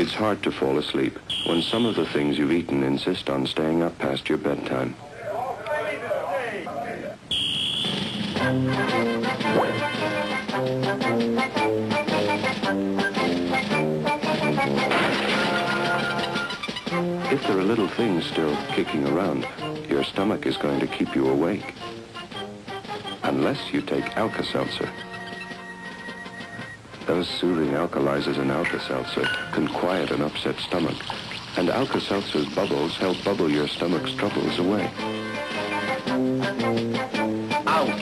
It's 0.00 0.14
hard 0.14 0.42
to 0.44 0.50
fall 0.50 0.78
asleep 0.78 1.18
when 1.44 1.60
some 1.60 1.84
of 1.84 1.94
the 1.94 2.06
things 2.06 2.38
you've 2.38 2.52
eaten 2.52 2.82
insist 2.82 3.28
on 3.28 3.46
staying 3.46 3.82
up 3.82 3.98
past 3.98 4.30
your 4.30 4.38
bedtime. 4.38 4.96
If 17.30 17.42
there 17.42 17.58
are 17.58 17.62
little 17.62 17.88
things 17.88 18.24
still 18.24 18.56
kicking 18.68 19.06
around, 19.06 19.46
your 19.90 20.02
stomach 20.04 20.46
is 20.46 20.56
going 20.56 20.80
to 20.80 20.86
keep 20.86 21.14
you 21.14 21.28
awake. 21.28 21.74
Unless 23.22 23.70
you 23.70 23.82
take 23.82 24.16
Alka-Seltzer. 24.16 24.90
Those 27.06 27.28
soothing 27.28 27.70
alkalizers 27.70 28.38
in 28.38 28.50
Alka-Seltzer 28.50 29.26
can 29.52 29.68
quiet 29.68 30.10
an 30.10 30.22
upset 30.22 30.56
stomach, 30.58 30.96
and 31.56 31.68
Alka-Seltzer's 31.68 32.48
bubbles 32.54 32.96
help 32.96 33.22
bubble 33.24 33.50
your 33.50 33.66
stomach's 33.66 34.14
troubles 34.14 34.58
away. 34.58 34.88
Out! 37.66 38.00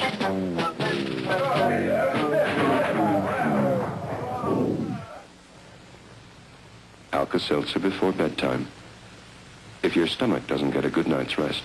Alka-Seltzer 7.13 7.79
before 7.79 8.13
bedtime. 8.13 8.69
If 9.83 9.97
your 9.97 10.07
stomach 10.07 10.47
doesn't 10.47 10.73
get 10.73 10.85
a 10.85 10.91
good 10.91 11.07
night's 11.07 11.39
rest, 11.39 11.63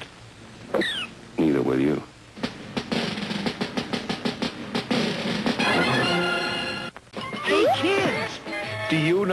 neither 1.37 1.61
will 1.61 1.79
you. 1.79 2.01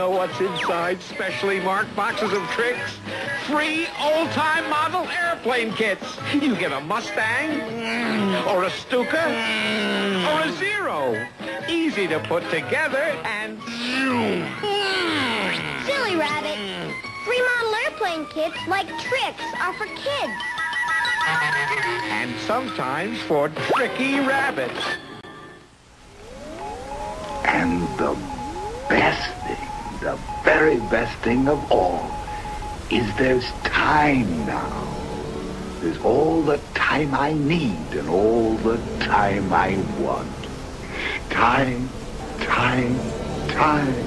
Know 0.01 0.09
what's 0.09 0.39
inside 0.39 0.99
specially 0.99 1.59
marked 1.59 1.95
boxes 1.95 2.33
of 2.33 2.41
tricks? 2.57 2.97
Free 3.45 3.85
old-time 4.01 4.67
model 4.67 5.07
airplane 5.09 5.71
kits. 5.73 6.17
You 6.33 6.55
get 6.55 6.71
a 6.71 6.79
Mustang, 6.79 7.49
mm, 7.51 8.47
or 8.47 8.63
a 8.63 8.71
Stuka, 8.71 9.17
mm. 9.17 10.25
or 10.25 10.49
a 10.49 10.51
Zero. 10.53 11.27
Easy 11.69 12.07
to 12.07 12.19
put 12.21 12.41
together 12.49 13.05
and... 13.25 13.59
Mm. 13.59 14.49
Silly 15.85 16.15
rabbit. 16.15 16.57
Free 17.23 17.43
model 17.51 17.75
airplane 17.85 18.25
kits 18.33 18.57
like 18.67 18.87
tricks 18.87 19.45
are 19.61 19.73
for 19.73 19.85
kids. 19.85 20.33
And 22.09 22.33
sometimes 22.47 23.21
for 23.21 23.49
tricky 23.49 24.19
rabbits. 24.19 24.81
And 27.45 27.83
the 27.99 28.30
the 28.30 28.30
very 30.61 30.79
best 30.91 31.17
thing 31.23 31.47
of 31.47 31.71
all, 31.71 32.05
is 32.91 33.07
there's 33.15 33.49
time 33.63 34.29
now. 34.45 34.71
There's 35.79 35.97
all 36.03 36.43
the 36.43 36.59
time 36.75 37.15
I 37.15 37.33
need 37.33 37.87
and 37.93 38.07
all 38.07 38.53
the 38.57 38.77
time 38.99 39.51
I 39.51 39.69
want. 39.97 40.29
Time, 41.31 41.89
time, 42.41 42.95
time. 43.47 44.05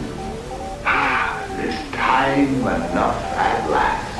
Ah, 0.87 1.45
there's 1.57 1.81
time 1.91 2.61
enough 2.61 3.21
at 3.51 3.71
last. 3.75 4.15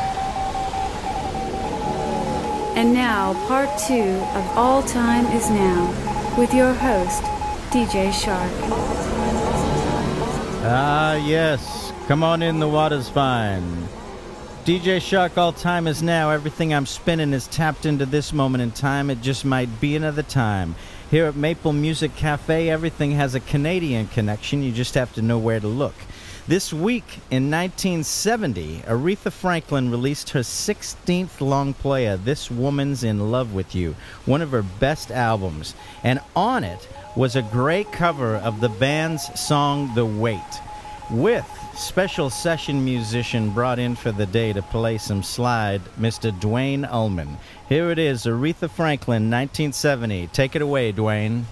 And 2.77 2.93
now, 2.93 3.35
part 3.47 3.71
two 3.87 4.11
of 4.39 4.45
All 4.59 4.83
Time 4.83 5.27
Is 5.27 5.49
Now, 5.51 6.35
with 6.37 6.53
your 6.53 6.75
host, 6.75 7.23
DJ 7.71 8.13
Shark. 8.13 8.51
Ah, 10.67 11.15
yes. 11.15 11.84
Come 12.07 12.23
on 12.23 12.43
in, 12.43 12.61
the 12.61 12.69
water's 12.69 13.09
fine. 13.09 13.89
DJ 14.67 15.01
Shark, 15.01 15.39
all 15.39 15.55
time 15.55 15.87
is 15.87 16.03
now. 16.03 16.29
Everything 16.29 16.75
I'm 16.75 16.85
spinning 16.85 17.33
is 17.33 17.47
tapped 17.47 17.87
into 17.87 18.05
this 18.05 18.31
moment 18.31 18.61
in 18.61 18.73
time. 18.73 19.09
It 19.09 19.23
just 19.23 19.47
might 19.47 19.81
be 19.81 19.97
another 19.97 20.23
time. 20.23 20.75
Here 21.11 21.25
at 21.25 21.35
Maple 21.35 21.73
Music 21.73 22.15
Cafe, 22.15 22.69
everything 22.69 23.13
has 23.13 23.35
a 23.35 23.41
Canadian 23.41 24.09
connection. 24.09 24.63
You 24.63 24.71
just 24.71 24.93
have 24.97 25.15
to 25.15 25.23
know 25.23 25.39
where 25.39 25.61
to 25.61 25.67
look. 25.67 25.95
This 26.47 26.75
week 26.75 27.21
in 27.31 27.51
1970, 27.51 28.81
Aretha 28.81 29.33
Franklin 29.33 29.91
released 29.91 30.29
her 30.31 30.41
16th 30.41 31.41
long 31.41 31.73
player, 31.73 32.19
This 32.19 32.51
Woman's 32.51 33.03
in 33.03 33.31
Love 33.31 33.55
with 33.55 33.75
You, 33.75 33.97
one 34.27 34.43
of 34.43 34.51
her 34.51 34.63
best 34.63 35.11
albums. 35.11 35.75
And 36.03 36.21
on 36.37 36.65
it 36.65 36.87
was 37.17 37.35
a 37.35 37.41
great 37.41 37.93
cover 37.93 38.37
of 38.37 38.61
the 38.61 38.69
band's 38.69 39.41
song 39.41 39.95
The 39.95 40.05
Weight, 40.05 40.41
with 41.11 41.49
special 41.77 42.31
session 42.31 42.85
musician 42.85 43.51
brought 43.51 43.79
in 43.79 43.95
for 43.95 44.13
the 44.13 44.27
day 44.27 44.53
to 44.53 44.63
play 44.63 44.99
some 44.99 45.23
slide, 45.23 45.81
Mr. 45.99 46.39
Duane 46.41 46.85
Allman. 46.85 47.37
Here 47.69 47.91
it 47.91 47.99
is, 47.99 48.25
Aretha 48.25 48.71
Franklin, 48.71 49.31
1970. 49.31 50.29
Take 50.29 50.57
it 50.57 50.63
away, 50.63 50.93
Dwayne. 50.93 51.45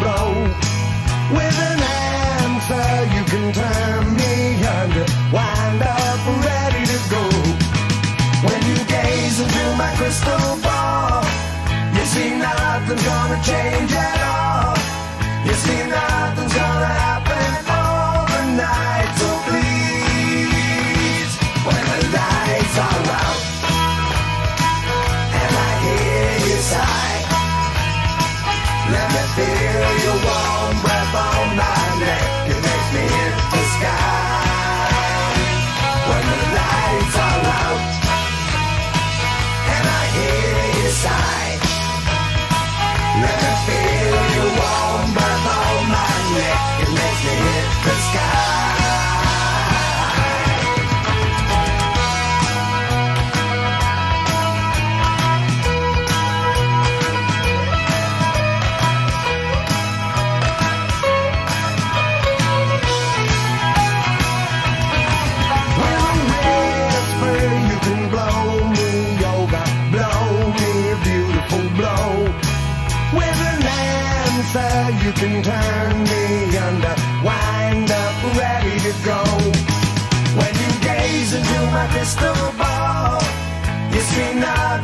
and. 0.00 0.44
With 1.36 1.58
an 1.70 1.80
answer 1.82 2.88
you 3.14 3.22
can 3.32 3.52
turn 3.52 4.16
me 4.16 4.34
under, 4.78 5.04
wind 5.32 5.82
up 5.82 6.20
ready 6.44 6.84
to 6.92 6.98
go. 7.14 7.24
When 8.46 8.60
you 8.70 8.78
gaze 8.86 9.40
into 9.40 9.64
my 9.76 9.92
crystal 9.96 10.56
ball, 10.62 11.24
you 11.94 12.04
see 12.14 12.30
nothing's 12.38 13.04
gonna 13.04 13.40
change 13.42 13.92
at 13.92 14.20
all. 14.22 14.27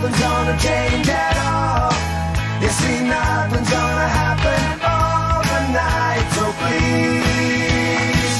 nothing's 0.04 0.20
gonna 0.20 0.58
change 0.58 1.08
at 1.08 1.36
all. 1.38 1.92
You 2.60 2.68
see, 2.68 3.00
nothing's 3.04 3.70
gonna 3.70 4.08
happen 4.08 4.80
overnight. 5.00 6.26
So 6.36 6.44
please, 6.60 8.34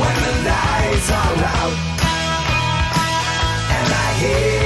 when 0.00 0.16
the 0.24 0.34
lights 0.48 1.10
are 1.10 1.44
out 1.56 1.76
and 3.76 3.92
I 3.92 4.12
hear. 4.20 4.65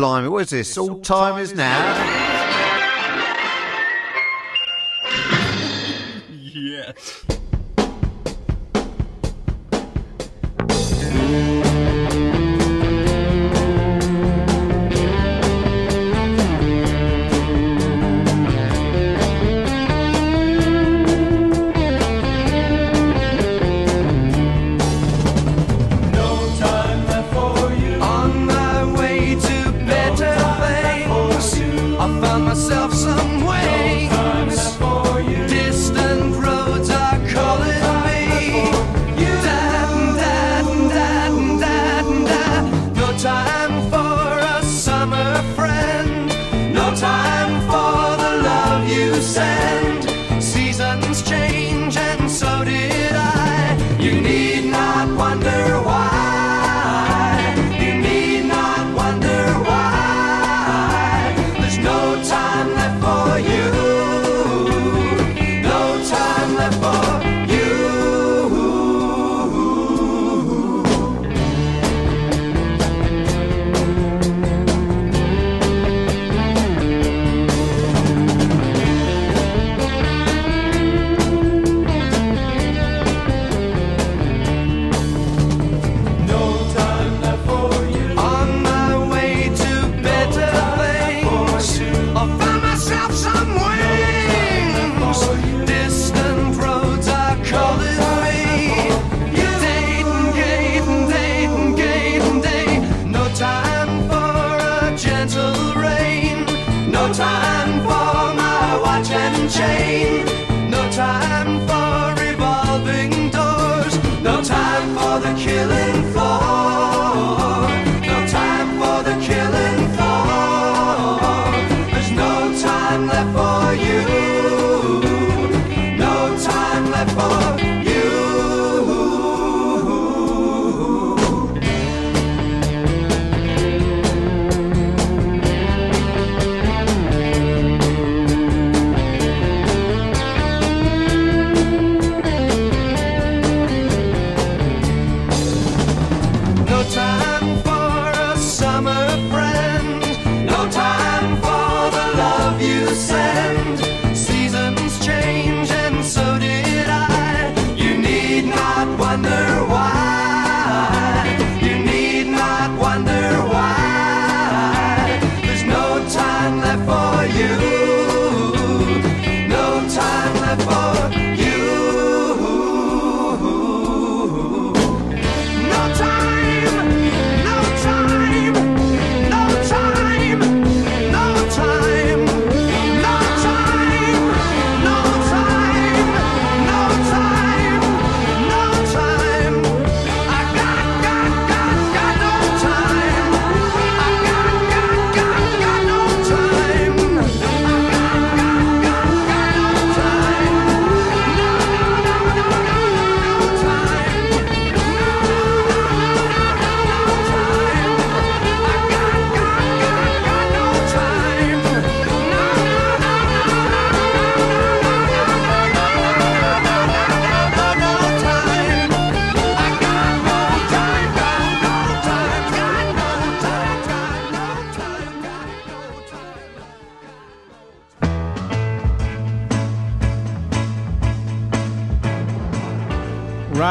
Blimey, 0.00 0.28
what 0.30 0.44
is 0.44 0.48
this? 0.48 0.78
All 0.78 0.98
time 1.00 1.38
is 1.38 1.54
now. 1.54 2.29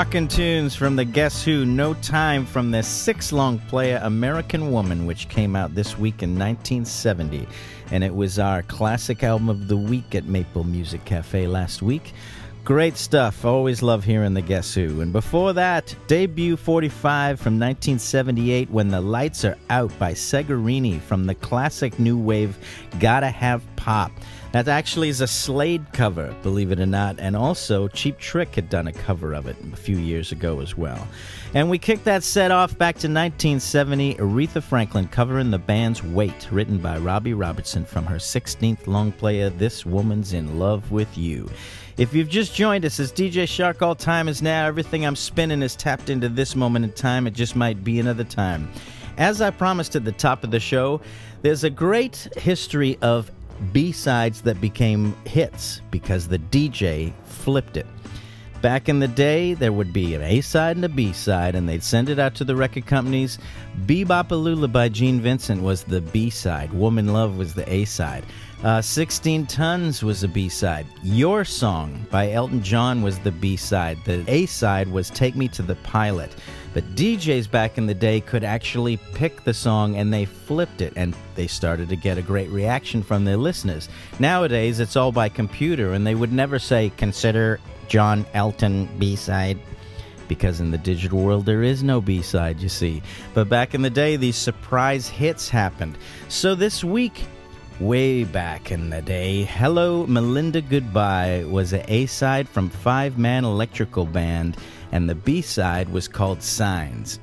Tunes 0.10 0.76
from 0.76 0.96
the 0.96 1.06
Guess 1.06 1.44
Who, 1.44 1.66
No 1.66 1.94
Time 1.94 2.44
from 2.44 2.72
their 2.72 2.82
six 2.82 3.32
long 3.32 3.60
player 3.60 4.00
American 4.04 4.72
Woman, 4.72 5.06
which 5.06 5.30
came 5.30 5.56
out 5.56 5.76
this 5.76 6.00
week 6.00 6.24
in 6.24 6.32
1970. 6.32 7.48
And 7.92 8.04
it 8.04 8.16
was 8.16 8.40
our 8.40 8.64
classic 8.64 9.24
album 9.24 9.50
of 9.50 9.68
the 9.68 9.78
week 9.78 10.16
at 10.16 10.26
Maple 10.26 10.64
Music 10.64 11.06
Cafe 11.06 11.46
last 11.46 11.84
week. 11.84 12.14
Great 12.64 12.98
stuff. 12.98 13.46
Always 13.46 13.84
love 13.84 14.04
hearing 14.04 14.34
the 14.34 14.42
Guess 14.42 14.74
Who. 14.74 15.02
And 15.02 15.14
before 15.14 15.54
that, 15.54 15.96
debut 16.08 16.58
45 16.58 17.40
from 17.40 17.60
1978, 17.60 18.72
When 18.72 18.90
the 18.90 19.02
Lights 19.02 19.46
Are 19.46 19.58
Out 19.70 19.98
by 20.00 20.14
Segarini 20.14 21.00
from 21.00 21.28
the 21.28 21.36
classic 21.36 22.00
new 22.00 22.18
wave 22.18 22.58
Gotta 23.00 23.30
Have 23.30 23.64
Pop. 23.76 24.12
That 24.52 24.68
actually 24.68 25.10
is 25.10 25.22
a 25.22 25.28
Slade 25.28 25.86
cover, 25.94 26.36
believe 26.42 26.72
it 26.72 26.80
or 26.80 26.88
not, 26.88 27.20
and 27.20 27.36
also 27.36 27.88
Cheap 27.88 28.18
Trick 28.18 28.56
had 28.56 28.68
done 28.68 28.88
a 28.88 28.92
cover 28.92 29.34
of 29.34 29.46
it 29.46 29.56
a 29.72 29.76
few 29.76 29.98
years 29.98 30.32
ago 30.32 30.60
as 30.60 30.76
well. 30.76 31.08
And 31.54 31.70
we 31.70 31.78
kicked 31.78 32.06
that 32.06 32.24
set 32.24 32.50
off 32.50 32.76
back 32.76 32.96
to 32.96 33.08
1970, 33.08 34.16
Aretha 34.16 34.64
Franklin 34.64 35.08
covering 35.08 35.52
the 35.52 35.60
band's 35.60 36.04
Weight, 36.04 36.48
written 36.52 36.80
by 36.80 36.98
Robbie 36.98 37.36
Robertson 37.36 37.86
from 37.86 38.08
her 38.08 38.16
16th 38.16 38.88
long 38.88 39.12
player, 39.12 39.52
This 39.52 39.86
Woman's 39.86 40.34
in 40.34 40.58
Love 40.58 40.92
with 40.92 41.16
You. 41.16 41.48
If 41.98 42.16
you've 42.16 42.30
just 42.30 42.56
joined 42.56 42.86
us, 42.86 43.00
as 43.00 43.12
DJ 43.12 43.48
Shark 43.48 43.84
All 43.84 43.94
Time 43.94 44.28
is 44.28 44.42
now, 44.42 44.66
everything 44.66 45.06
I'm 45.06 45.16
spinning 45.16 45.62
is 45.62 45.76
tapped 45.76 46.10
into 46.10 46.28
this 46.28 46.56
moment 46.56 46.86
in 46.86 46.92
time. 46.94 47.28
It 47.28 47.36
just 47.36 47.56
might 47.56 47.84
be 47.84 48.00
another 48.00 48.24
time. 48.24 48.72
As 49.18 49.42
I 49.42 49.52
promised 49.52 49.96
at 49.96 50.06
the 50.06 50.12
top 50.14 50.44
of 50.44 50.50
the 50.50 50.60
show, 50.60 51.02
there's 51.42 51.66
a 51.66 51.70
great 51.70 52.16
history 52.38 52.98
of 53.02 53.30
B 53.72 53.92
sides 53.92 54.42
that 54.42 54.62
became 54.62 55.16
hits 55.26 55.82
because 55.92 56.28
the 56.28 56.40
DJ 56.40 57.14
flipped 57.24 57.78
it. 57.78 57.88
Back 58.62 58.90
in 58.90 59.00
the 59.00 59.08
day, 59.08 59.54
there 59.54 59.72
would 59.72 59.94
be 59.94 60.16
an 60.16 60.22
A 60.22 60.42
side 60.42 60.76
and 60.76 60.84
a 60.84 60.90
B 60.90 61.14
side, 61.14 61.56
and 61.56 61.68
they'd 61.68 61.84
send 61.84 62.10
it 62.10 62.20
out 62.20 62.36
to 62.36 62.44
the 62.44 62.58
record 62.58 62.86
companies. 62.86 63.40
Be-Bop-A-Lula 63.86 64.68
by 64.68 64.90
Gene 64.90 65.22
Vincent 65.22 65.62
was 65.62 65.84
the 65.86 66.02
B 66.02 66.30
side, 66.30 66.74
Woman 66.74 67.14
Love 67.14 67.38
was 67.38 67.54
the 67.54 67.72
A 67.72 67.86
side. 67.86 68.26
Uh, 68.62 68.82
16 68.82 69.46
Tons 69.46 70.04
was 70.04 70.20
the 70.20 70.28
B 70.28 70.50
side. 70.50 70.86
Your 71.02 71.46
Song 71.46 72.06
by 72.12 72.32
Elton 72.32 72.62
John 72.62 73.02
was 73.02 73.18
the 73.20 73.32
B 73.32 73.56
side. 73.56 73.98
The 74.04 74.26
A 74.28 74.46
side 74.48 74.90
was 74.90 75.10
Take 75.10 75.38
Me 75.38 75.48
to 75.48 75.62
the 75.62 75.76
Pilot. 75.76 76.36
But 76.74 76.96
DJs 76.96 77.50
back 77.50 77.78
in 77.78 77.88
the 77.88 77.94
day 77.94 78.22
could 78.22 78.44
actually 78.44 78.98
pick 79.14 79.44
the 79.44 79.54
song 79.54 79.96
and 79.96 80.14
they 80.14 80.26
flipped 80.26 80.82
it 80.82 80.94
and 80.96 81.16
they 81.36 81.48
started 81.48 81.90
to 81.90 81.96
get 81.96 82.18
a 82.18 82.22
great 82.22 82.50
reaction 82.50 83.02
from 83.02 83.26
their 83.26 83.38
listeners. 83.38 83.90
Nowadays, 84.20 84.80
it's 84.80 84.96
all 84.96 85.12
by 85.12 85.30
computer 85.30 85.94
and 85.94 86.06
they 86.06 86.16
would 86.16 86.32
never 86.32 86.60
say, 86.60 86.92
consider 86.98 87.60
John 87.88 88.26
Elton 88.34 88.88
B 89.00 89.16
side. 89.16 89.60
Because 90.28 90.60
in 90.62 90.70
the 90.70 90.78
digital 90.78 91.24
world, 91.24 91.48
there 91.48 91.64
is 91.64 91.82
no 91.82 92.02
B 92.02 92.22
side, 92.22 92.60
you 92.60 92.70
see. 92.70 93.02
But 93.34 93.50
back 93.50 93.74
in 93.74 93.82
the 93.82 93.90
day, 93.90 94.16
these 94.16 94.36
surprise 94.36 95.08
hits 95.08 95.50
happened. 95.50 95.98
So 96.28 96.54
this 96.54 96.84
week, 96.84 97.24
way 97.80 98.26
back 98.26 98.72
in 98.72 98.92
the 98.92 99.02
day, 99.02 99.44
Hello 99.44 100.06
Melinda 100.06 100.62
Goodbye 100.62 101.46
was 101.48 101.74
a 101.74 101.92
A 101.92 102.06
side 102.06 102.48
from 102.48 102.70
Five 102.70 103.18
Man 103.18 103.44
Electrical 103.44 104.06
Band 104.06 104.56
and 104.92 105.10
the 105.10 105.16
B 105.16 105.42
side 105.42 105.90
was 105.90 106.08
called 106.08 106.42
Signs. 106.42 107.20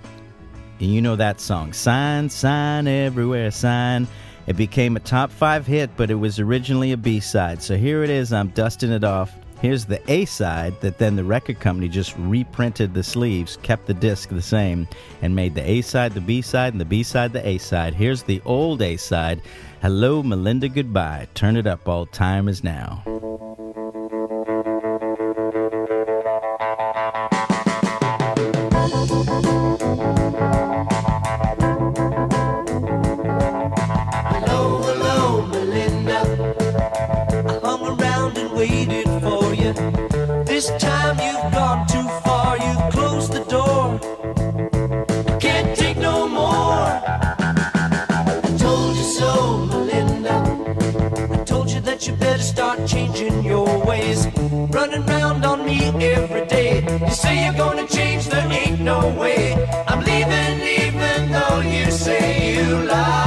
And 0.80 0.92
you 0.92 1.00
know 1.00 1.16
that 1.16 1.40
song, 1.40 1.72
Sign, 1.72 2.28
Sign, 2.28 2.86
Everywhere, 2.86 3.50
Sign. 3.50 4.06
It 4.46 4.56
became 4.56 4.96
a 4.96 5.00
top 5.00 5.30
five 5.30 5.66
hit, 5.66 5.90
but 5.96 6.10
it 6.10 6.14
was 6.14 6.38
originally 6.38 6.92
a 6.92 6.96
B 6.96 7.18
side. 7.18 7.62
So 7.62 7.76
here 7.76 8.04
it 8.04 8.10
is, 8.10 8.32
I'm 8.32 8.48
dusting 8.48 8.92
it 8.92 9.04
off. 9.04 9.32
Here's 9.60 9.86
the 9.86 10.02
A 10.12 10.26
side 10.26 10.78
that 10.82 10.98
then 10.98 11.16
the 11.16 11.24
record 11.24 11.60
company 11.60 11.88
just 11.88 12.14
reprinted 12.18 12.92
the 12.92 13.02
sleeves, 13.02 13.56
kept 13.62 13.86
the 13.86 13.94
disc 13.94 14.28
the 14.28 14.42
same, 14.42 14.86
and 15.22 15.34
made 15.34 15.54
the 15.54 15.68
A 15.68 15.80
side 15.80 16.12
the 16.12 16.20
B 16.20 16.42
side 16.42 16.74
and 16.74 16.80
the 16.80 16.84
B 16.84 17.02
side 17.02 17.32
the 17.32 17.46
A 17.46 17.56
side. 17.58 17.94
Here's 17.94 18.22
the 18.22 18.42
old 18.44 18.82
A 18.82 18.96
side 18.96 19.40
Hello, 19.80 20.22
Melinda, 20.22 20.68
Goodbye. 20.68 21.28
Turn 21.34 21.56
it 21.56 21.66
up, 21.66 21.88
all 21.88 22.06
time 22.06 22.48
is 22.48 22.62
now. 22.62 23.02
Changing 52.86 53.42
your 53.44 53.84
ways. 53.84 54.26
Running 54.70 55.04
round 55.06 55.44
on 55.44 55.64
me 55.66 55.78
every 56.04 56.46
day. 56.46 56.84
You 57.00 57.10
say 57.10 57.44
you're 57.44 57.54
gonna 57.54 57.86
change, 57.86 58.28
there 58.28 58.50
ain't 58.50 58.80
no 58.80 59.08
way. 59.08 59.54
I'm 59.88 60.00
leaving, 60.00 60.60
even 60.84 61.32
though 61.32 61.60
you 61.60 61.90
say 61.90 62.54
you 62.54 62.84
love 62.86 63.25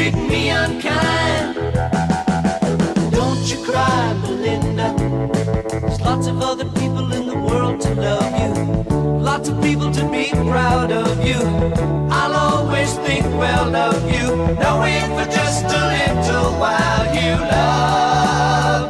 Treating 0.00 0.28
me 0.28 0.48
unkind. 0.48 1.56
Don't 3.12 3.44
you 3.50 3.62
cry, 3.62 4.14
Melinda. 4.22 4.94
There's 5.68 6.00
lots 6.00 6.26
of 6.26 6.40
other 6.40 6.64
people 6.80 7.12
in 7.12 7.26
the 7.26 7.36
world 7.36 7.82
to 7.82 7.94
love 7.96 8.32
you. 8.40 8.94
Lots 9.20 9.50
of 9.50 9.60
people 9.60 9.92
to 9.92 10.10
be 10.10 10.30
proud 10.30 10.90
of 10.90 11.22
you. 11.22 11.40
I'll 12.10 12.32
always 12.32 12.94
think 13.00 13.26
well 13.26 13.76
of 13.76 14.02
you. 14.10 14.28
Knowing 14.54 15.04
for 15.16 15.30
just 15.30 15.66
a 15.66 15.82
little 15.92 16.52
while 16.58 17.14
you 17.14 17.36
love 17.54 18.89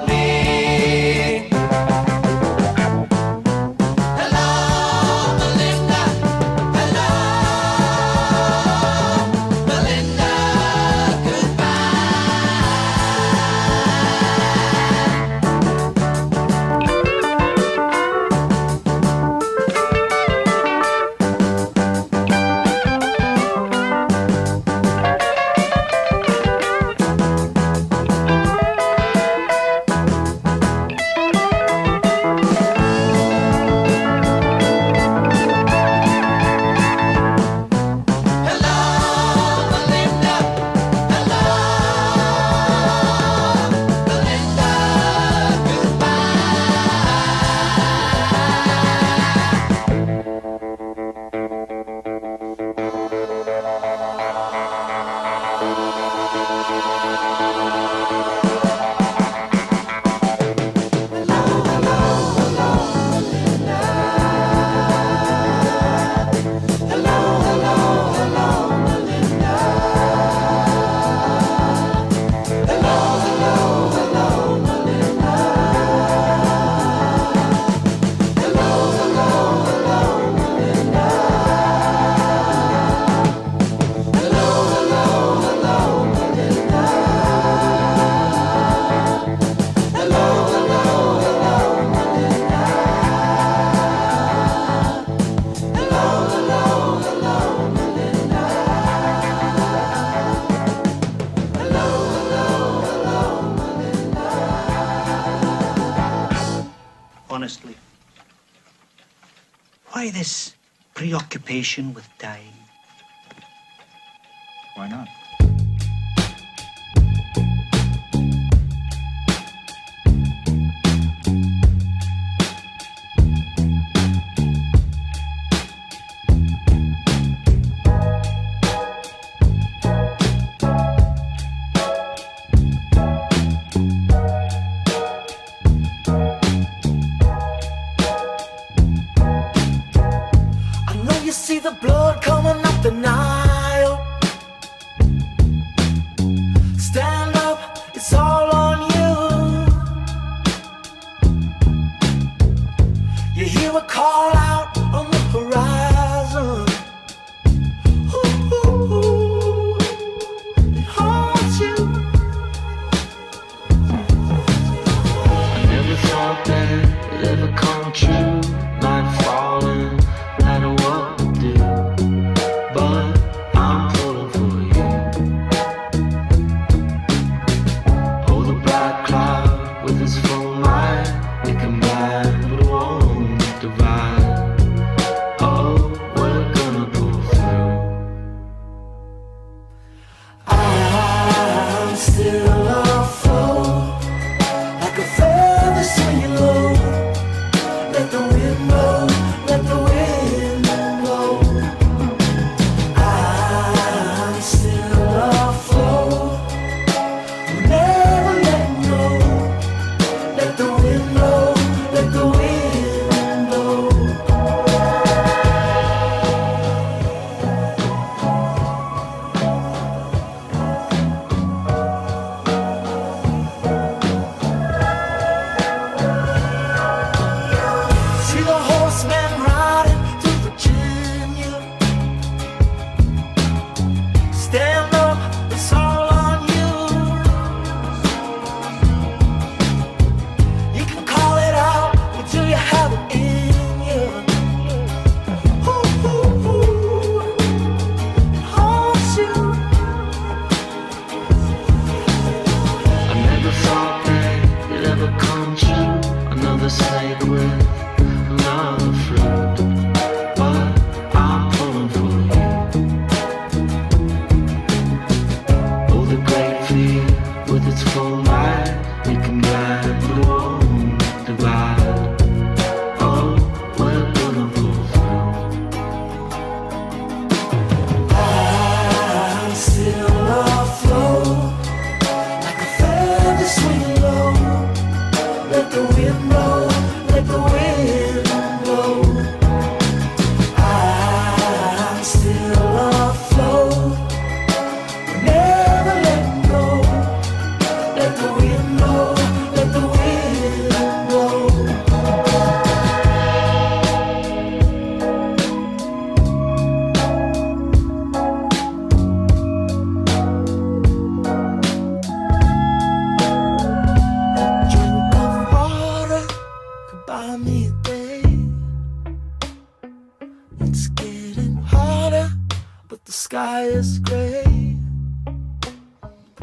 preoccupation 111.50 111.92
with 111.94 112.08
dying? 112.18 112.29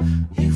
Yeah. 0.08 0.47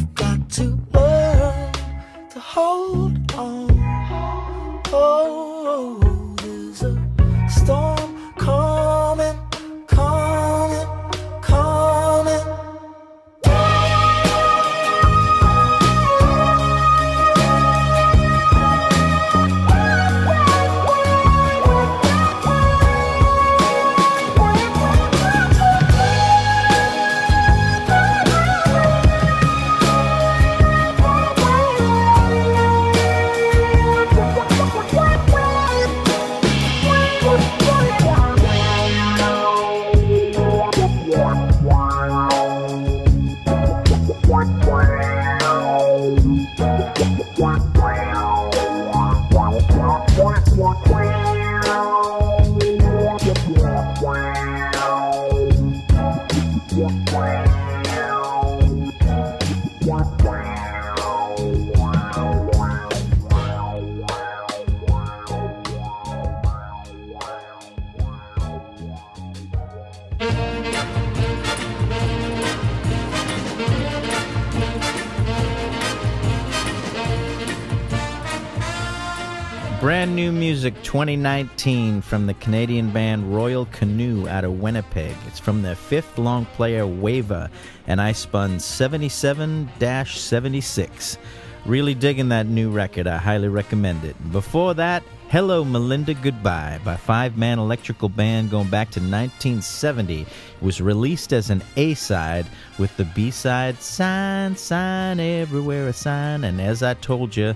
2019 80.91 82.01
from 82.01 82.25
the 82.27 82.33
Canadian 82.33 82.91
band 82.91 83.33
Royal 83.33 83.65
Canoe 83.67 84.27
out 84.27 84.43
of 84.43 84.59
Winnipeg. 84.59 85.15
It's 85.25 85.39
from 85.39 85.61
their 85.61 85.73
fifth 85.73 86.17
long 86.17 86.43
player, 86.47 86.85
Waver, 86.85 87.49
and 87.87 88.01
I 88.01 88.11
spun 88.11 88.59
77 88.59 89.69
76. 89.79 91.17
Really 91.65 91.93
digging 91.93 92.27
that 92.27 92.45
new 92.47 92.69
record. 92.71 93.07
I 93.07 93.15
highly 93.15 93.47
recommend 93.47 94.03
it. 94.03 94.17
Before 94.33 94.73
that, 94.73 95.01
Hello 95.29 95.63
Melinda 95.63 96.13
Goodbye 96.13 96.81
by 96.83 96.97
Five 96.97 97.37
Man 97.37 97.57
Electrical 97.57 98.09
Band 98.09 98.51
going 98.51 98.69
back 98.69 98.91
to 98.91 98.99
1970. 98.99 100.23
It 100.23 100.27
was 100.59 100.81
released 100.81 101.31
as 101.31 101.49
an 101.49 101.63
A 101.77 101.93
side 101.93 102.45
with 102.77 102.97
the 102.97 103.05
B 103.05 103.31
side 103.31 103.81
Sign, 103.81 104.57
Sign 104.57 105.21
Everywhere 105.21 105.87
a 105.87 105.93
Sign. 105.93 106.43
And 106.43 106.59
as 106.59 106.83
I 106.83 106.95
told 106.95 107.37
you, 107.37 107.55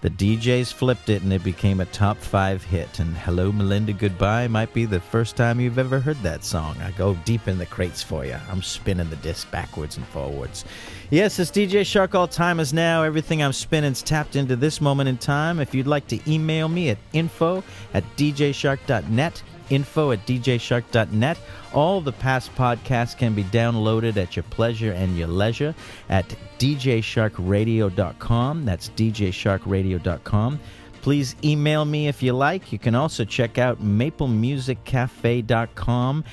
the 0.00 0.10
DJs 0.10 0.72
flipped 0.72 1.08
it 1.08 1.22
and 1.22 1.32
it 1.32 1.42
became 1.42 1.80
a 1.80 1.84
top 1.86 2.18
five 2.18 2.62
hit. 2.62 3.00
And 3.00 3.16
Hello 3.16 3.50
Melinda 3.50 3.92
Goodbye 3.92 4.46
might 4.46 4.72
be 4.72 4.84
the 4.84 5.00
first 5.00 5.36
time 5.36 5.58
you've 5.58 5.78
ever 5.78 5.98
heard 5.98 6.20
that 6.22 6.44
song. 6.44 6.76
I 6.82 6.92
go 6.92 7.14
deep 7.24 7.48
in 7.48 7.58
the 7.58 7.66
crates 7.66 8.02
for 8.02 8.24
you. 8.24 8.36
I'm 8.48 8.62
spinning 8.62 9.10
the 9.10 9.16
disc 9.16 9.50
backwards 9.50 9.96
and 9.96 10.06
forwards. 10.06 10.64
Yes, 11.10 11.38
it's 11.38 11.50
DJ 11.50 11.84
Shark. 11.84 12.14
All 12.14 12.28
time 12.28 12.60
is 12.60 12.72
now. 12.72 13.02
Everything 13.02 13.42
I'm 13.42 13.52
spinning's 13.52 14.02
tapped 14.02 14.36
into 14.36 14.54
this 14.54 14.80
moment 14.80 15.08
in 15.08 15.18
time. 15.18 15.58
If 15.58 15.74
you'd 15.74 15.86
like 15.86 16.06
to 16.08 16.32
email 16.32 16.68
me 16.68 16.90
at 16.90 16.98
info 17.12 17.64
at 17.92 18.04
djshark.net, 18.16 19.42
info 19.70 20.12
at 20.12 20.24
djshark.net. 20.26 21.38
All 21.72 22.00
the 22.00 22.12
past 22.12 22.54
podcasts 22.54 23.16
can 23.16 23.34
be 23.34 23.42
downloaded 23.44 24.16
at 24.16 24.36
your 24.36 24.42
pleasure 24.44 24.92
and 24.92 25.16
your 25.16 25.28
leisure 25.28 25.74
at 26.08 26.28
djsharkradio.com. 26.58 28.64
That's 28.64 28.88
djsharkradio.com. 28.90 30.60
Please 31.00 31.36
email 31.44 31.84
me 31.84 32.08
if 32.08 32.20
you 32.22 32.32
like. 32.32 32.72
You 32.72 32.78
can 32.78 32.94
also 32.94 33.24
check 33.24 33.58
out 33.58 33.82
maplemusiccafe.com. 33.82 36.24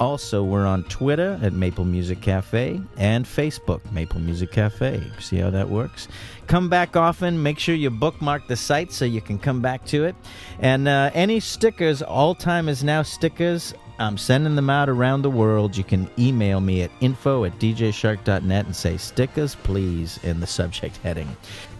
Also, 0.00 0.42
we're 0.42 0.66
on 0.66 0.82
Twitter 0.84 1.38
at 1.42 1.52
Maple 1.52 1.84
Music 1.84 2.22
Cafe 2.22 2.80
and 2.96 3.26
Facebook, 3.26 3.80
Maple 3.92 4.18
Music 4.18 4.50
Cafe. 4.50 5.02
See 5.18 5.36
how 5.36 5.50
that 5.50 5.68
works? 5.68 6.08
Come 6.46 6.70
back 6.70 6.96
often. 6.96 7.42
Make 7.42 7.58
sure 7.58 7.74
you 7.74 7.90
bookmark 7.90 8.46
the 8.46 8.56
site 8.56 8.92
so 8.92 9.04
you 9.04 9.20
can 9.20 9.38
come 9.38 9.60
back 9.60 9.84
to 9.86 10.04
it. 10.04 10.16
And 10.58 10.88
uh, 10.88 11.10
any 11.12 11.38
stickers, 11.38 12.00
All 12.00 12.34
Time 12.34 12.66
is 12.66 12.82
Now 12.82 13.02
stickers, 13.02 13.74
I'm 14.00 14.16
sending 14.16 14.56
them 14.56 14.70
out 14.70 14.88
around 14.88 15.20
the 15.20 15.30
world. 15.30 15.76
You 15.76 15.84
can 15.84 16.10
email 16.18 16.62
me 16.62 16.80
at 16.80 16.90
info 17.02 17.44
at 17.44 17.58
djshark.net 17.58 18.64
and 18.64 18.74
say 18.74 18.96
stickers, 18.96 19.54
please, 19.56 20.18
in 20.22 20.40
the 20.40 20.46
subject 20.46 20.96
heading. 21.02 21.28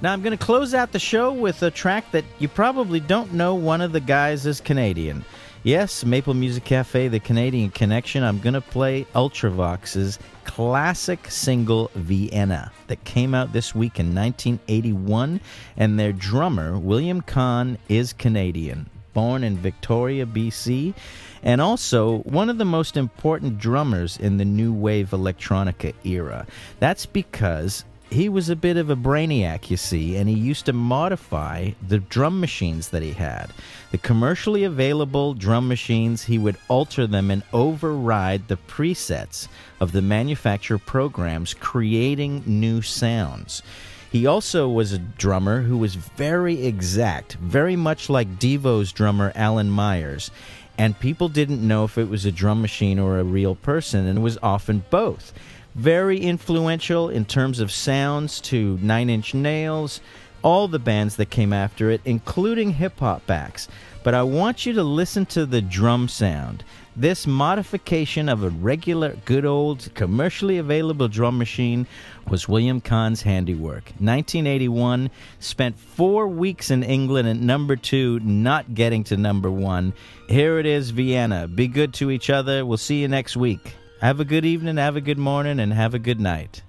Now, 0.03 0.13
I'm 0.13 0.21
going 0.21 0.37
to 0.37 0.45
close 0.45 0.75
out 0.75 0.93
the 0.93 0.99
show 0.99 1.33
with 1.33 1.63
a 1.63 1.71
track 1.71 2.11
that 2.11 2.27
you 2.39 2.49
probably 2.49 3.01
don't 3.01 3.33
know 3.33 3.55
one 3.55 3.81
of 3.81 3.93
the 3.93 4.01
guys 4.01 4.45
is 4.45 4.61
Canadian. 4.61 5.25
Yes, 5.63 6.07
Maple 6.07 6.33
Music 6.33 6.65
Cafe, 6.65 7.09
the 7.09 7.21
Canadian 7.21 7.69
Connection. 7.69 8.25
I'm 8.25 8.39
going 8.39 8.55
to 8.55 8.63
play 8.63 9.05
Ultravox's 9.15 10.19
classic 10.45 11.31
single 11.31 11.91
Vienna 11.95 12.73
that 12.87 13.05
came 13.05 13.35
out 13.35 13.53
this 13.53 13.75
week 13.75 14.01
in 14.01 14.15
1981, 14.15 15.39
and 15.77 16.01
their 16.01 16.15
drummer, 16.15 16.79
William 16.79 17.21
Cann, 17.21 17.77
is 17.91 18.15
Canadian, 18.15 18.89
born 19.13 19.45
in 19.45 19.59
Victoria, 19.59 20.25
BC, 20.25 20.95
and 21.43 21.61
also 21.61 22.21
one 22.21 22.49
of 22.49 22.57
the 22.57 22.65
most 22.65 22.97
important 22.97 23.59
drummers 23.59 24.17
in 24.17 24.39
the 24.39 24.47
new 24.47 24.73
wave 24.73 25.11
electronica 25.11 25.93
era. 26.05 26.47
That's 26.79 27.05
because 27.05 27.85
he 28.11 28.29
was 28.29 28.49
a 28.49 28.57
bit 28.57 28.77
of 28.77 28.91
a 28.91 28.97
brainiac, 28.97 29.71
you 29.71 29.77
see, 29.77 30.17
and 30.17 30.29
he 30.29 30.35
used 30.35 30.67
to 30.67 30.73
modify 30.73 31.71
the 31.87 32.01
drum 32.01 32.41
machines 32.41 32.89
that 32.89 33.03
he 33.03 33.13
had. 33.13 33.53
The 33.93 33.99
commercially 33.99 34.65
available 34.65 35.35
drum 35.35 35.69
machines, 35.69 36.25
he 36.25 36.37
would 36.37 36.57
alter 36.69 37.07
them 37.07 37.31
and 37.31 37.45
override 37.53 38.49
the 38.49 38.57
presets 38.57 39.47
of 39.79 39.93
the 39.93 40.03
manufacturer 40.03 40.79
programs, 40.79 41.55
creating 41.55 42.43
new 42.47 42.83
sounds. 42.83 43.63
He 44.11 44.27
also 44.27 44.69
was 44.69 44.93
a 44.93 44.99
drummer 44.99 45.63
who 45.63 45.79
was 45.79 45.95
very 45.95 46.67
exact, 46.67 47.35
very 47.35 47.77
much 47.77 48.11
like 48.11 48.41
Devo's 48.41 48.91
drummer 48.91 49.31
Alan 49.37 49.71
Myers. 49.71 50.33
And 50.77 50.99
people 50.99 51.29
didn't 51.29 51.67
know 51.67 51.85
if 51.85 51.97
it 51.97 52.09
was 52.09 52.25
a 52.25 52.33
drum 52.33 52.61
machine 52.61 52.99
or 52.99 53.19
a 53.19 53.25
real 53.25 53.55
person, 53.55 54.07
and 54.07 54.19
it 54.19 54.23
was 54.23 54.39
often 54.43 54.83
both 54.91 55.33
very 55.75 56.19
influential 56.19 57.09
in 57.09 57.25
terms 57.25 57.61
of 57.61 57.71
sounds 57.71 58.41
to 58.43 58.79
Nine 58.83 59.11
Inch 59.11 59.35
Nails, 59.35 60.01
all 60.43 60.69
the 60.69 60.79
bands 60.79 61.17
that 61.17 61.31
came 61.31 61.53
after 61.53 61.91
it, 61.91 62.01
including 62.05 62.73
hip 62.73 62.99
hop 62.99 63.27
backs. 63.27 63.69
But 64.03 64.15
I 64.15 64.23
want 64.23 64.65
you 64.65 64.73
to 64.75 64.83
listen 64.83 65.27
to 65.27 65.45
the 65.45 65.61
drum 65.61 66.09
sound. 66.09 66.65
This 66.97 67.27
modification 67.27 68.29
of 68.29 68.43
a 68.43 68.51
regular, 68.51 69.17
good 69.25 69.45
old, 69.45 69.89
commercially 69.95 70.59
available 70.59 71.09
drum 71.09 71.39
machine 71.39 71.87
was 72.29 72.49
William 72.49 72.81
Cann's 72.81 73.23
handiwork. 73.23 73.85
1981, 73.99 75.11
spent 75.39 75.79
four 75.79 76.27
weeks 76.27 76.71
in 76.71 76.83
England 76.83 77.29
at 77.29 77.37
number 77.37 77.77
two, 77.77 78.21
not 78.21 78.75
getting 78.75 79.05
to 79.05 79.17
number 79.17 79.51
one. 79.51 79.93
Here 80.29 80.59
it 80.59 80.67
is, 80.67 80.91
Vienna. 80.91 81.47
Be 81.47 81.69
good 81.69 81.95
to 81.95 82.11
each 82.11 82.29
other. 82.29 82.67
We'll 82.67 82.79
see 82.79 83.01
you 83.01 83.09
next 83.09 83.37
week. 83.37 83.77
Have 84.01 84.19
a 84.19 84.25
good 84.25 84.47
evening, 84.47 84.79
have 84.79 84.97
a 84.97 85.03
good 85.03 85.19
morning, 85.19 85.61
and 85.61 85.75
have 85.75 85.93
a 85.93 85.99
good 85.99 86.19
night. 86.19 86.63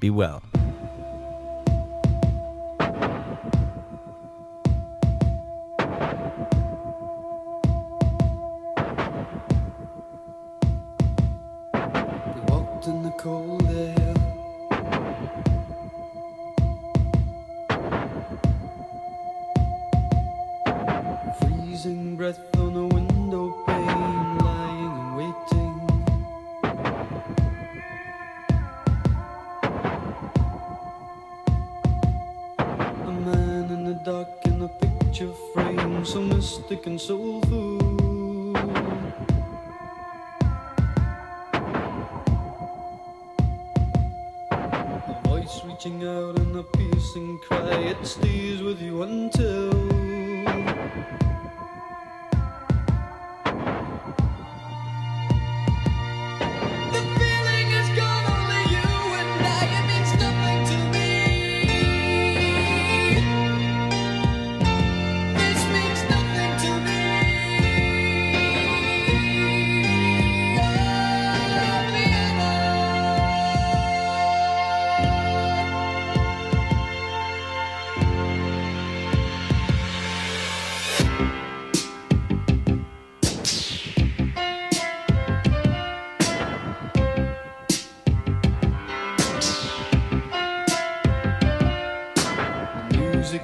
Be 0.00 0.08
well. 0.08 0.42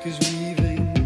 Is 0.09 0.19
weaving. 0.21 0.98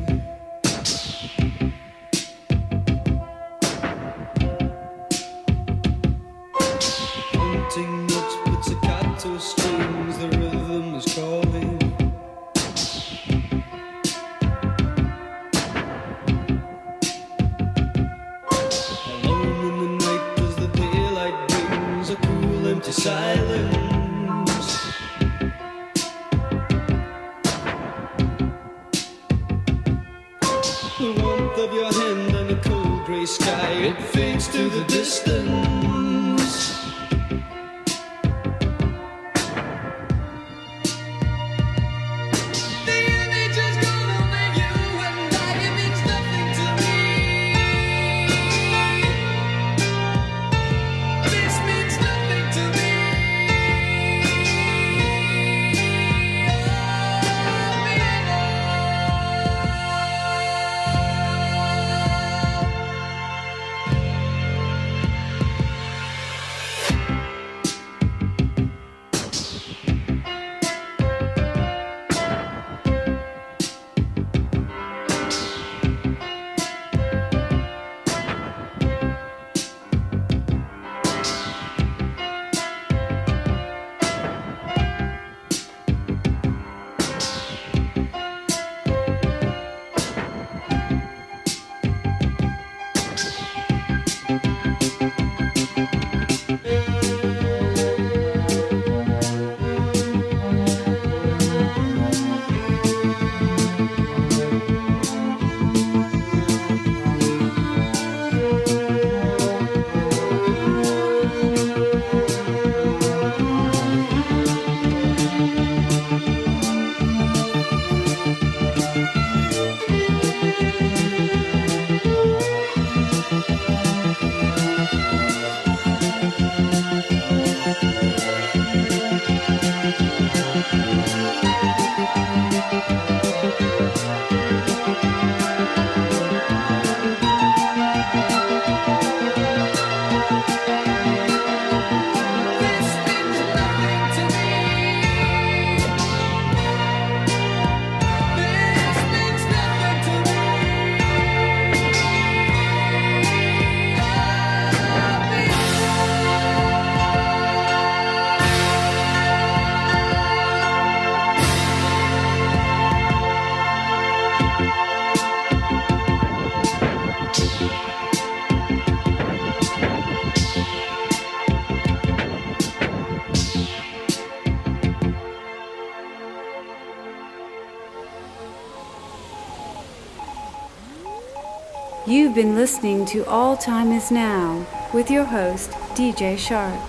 You've 182.33 182.47
been 182.47 182.55
listening 182.55 183.05
to 183.09 183.27
All 183.27 183.59
Time 183.59 183.93
Is 183.93 184.11
Now 184.11 184.67
with 184.95 185.11
your 185.11 185.25
host, 185.25 185.71
DJ 185.93 186.39
Shark. 186.39 186.81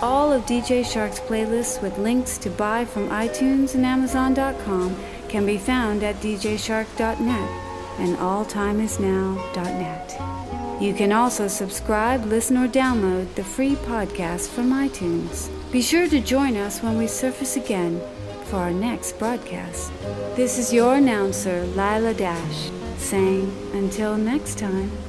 All 0.00 0.32
of 0.32 0.46
DJ 0.46 0.82
Shark's 0.82 1.20
playlists 1.20 1.82
with 1.82 1.98
links 1.98 2.38
to 2.38 2.48
buy 2.48 2.86
from 2.86 3.10
iTunes 3.10 3.74
and 3.74 3.84
Amazon.com 3.84 4.96
can 5.28 5.44
be 5.44 5.58
found 5.58 6.02
at 6.02 6.14
djshark.net 6.22 7.50
and 7.98 8.16
alltimeisnow.net. 8.16 10.80
You 10.80 10.94
can 10.94 11.12
also 11.12 11.48
subscribe, 11.48 12.24
listen, 12.24 12.56
or 12.56 12.66
download 12.66 13.34
the 13.34 13.44
free 13.44 13.74
podcast 13.74 14.48
from 14.48 14.70
iTunes. 14.70 15.50
Be 15.70 15.82
sure 15.82 16.08
to 16.08 16.18
join 16.18 16.56
us 16.56 16.82
when 16.82 16.96
we 16.96 17.08
surface 17.08 17.58
again 17.58 18.00
for 18.44 18.56
our 18.56 18.72
next 18.72 19.18
broadcast. 19.18 19.92
This 20.34 20.56
is 20.56 20.72
your 20.72 20.94
announcer, 20.94 21.66
Lila 21.76 22.14
Dash, 22.14 22.70
saying 23.08 23.50
until 23.72 24.18
next 24.18 24.58
time. 24.58 25.07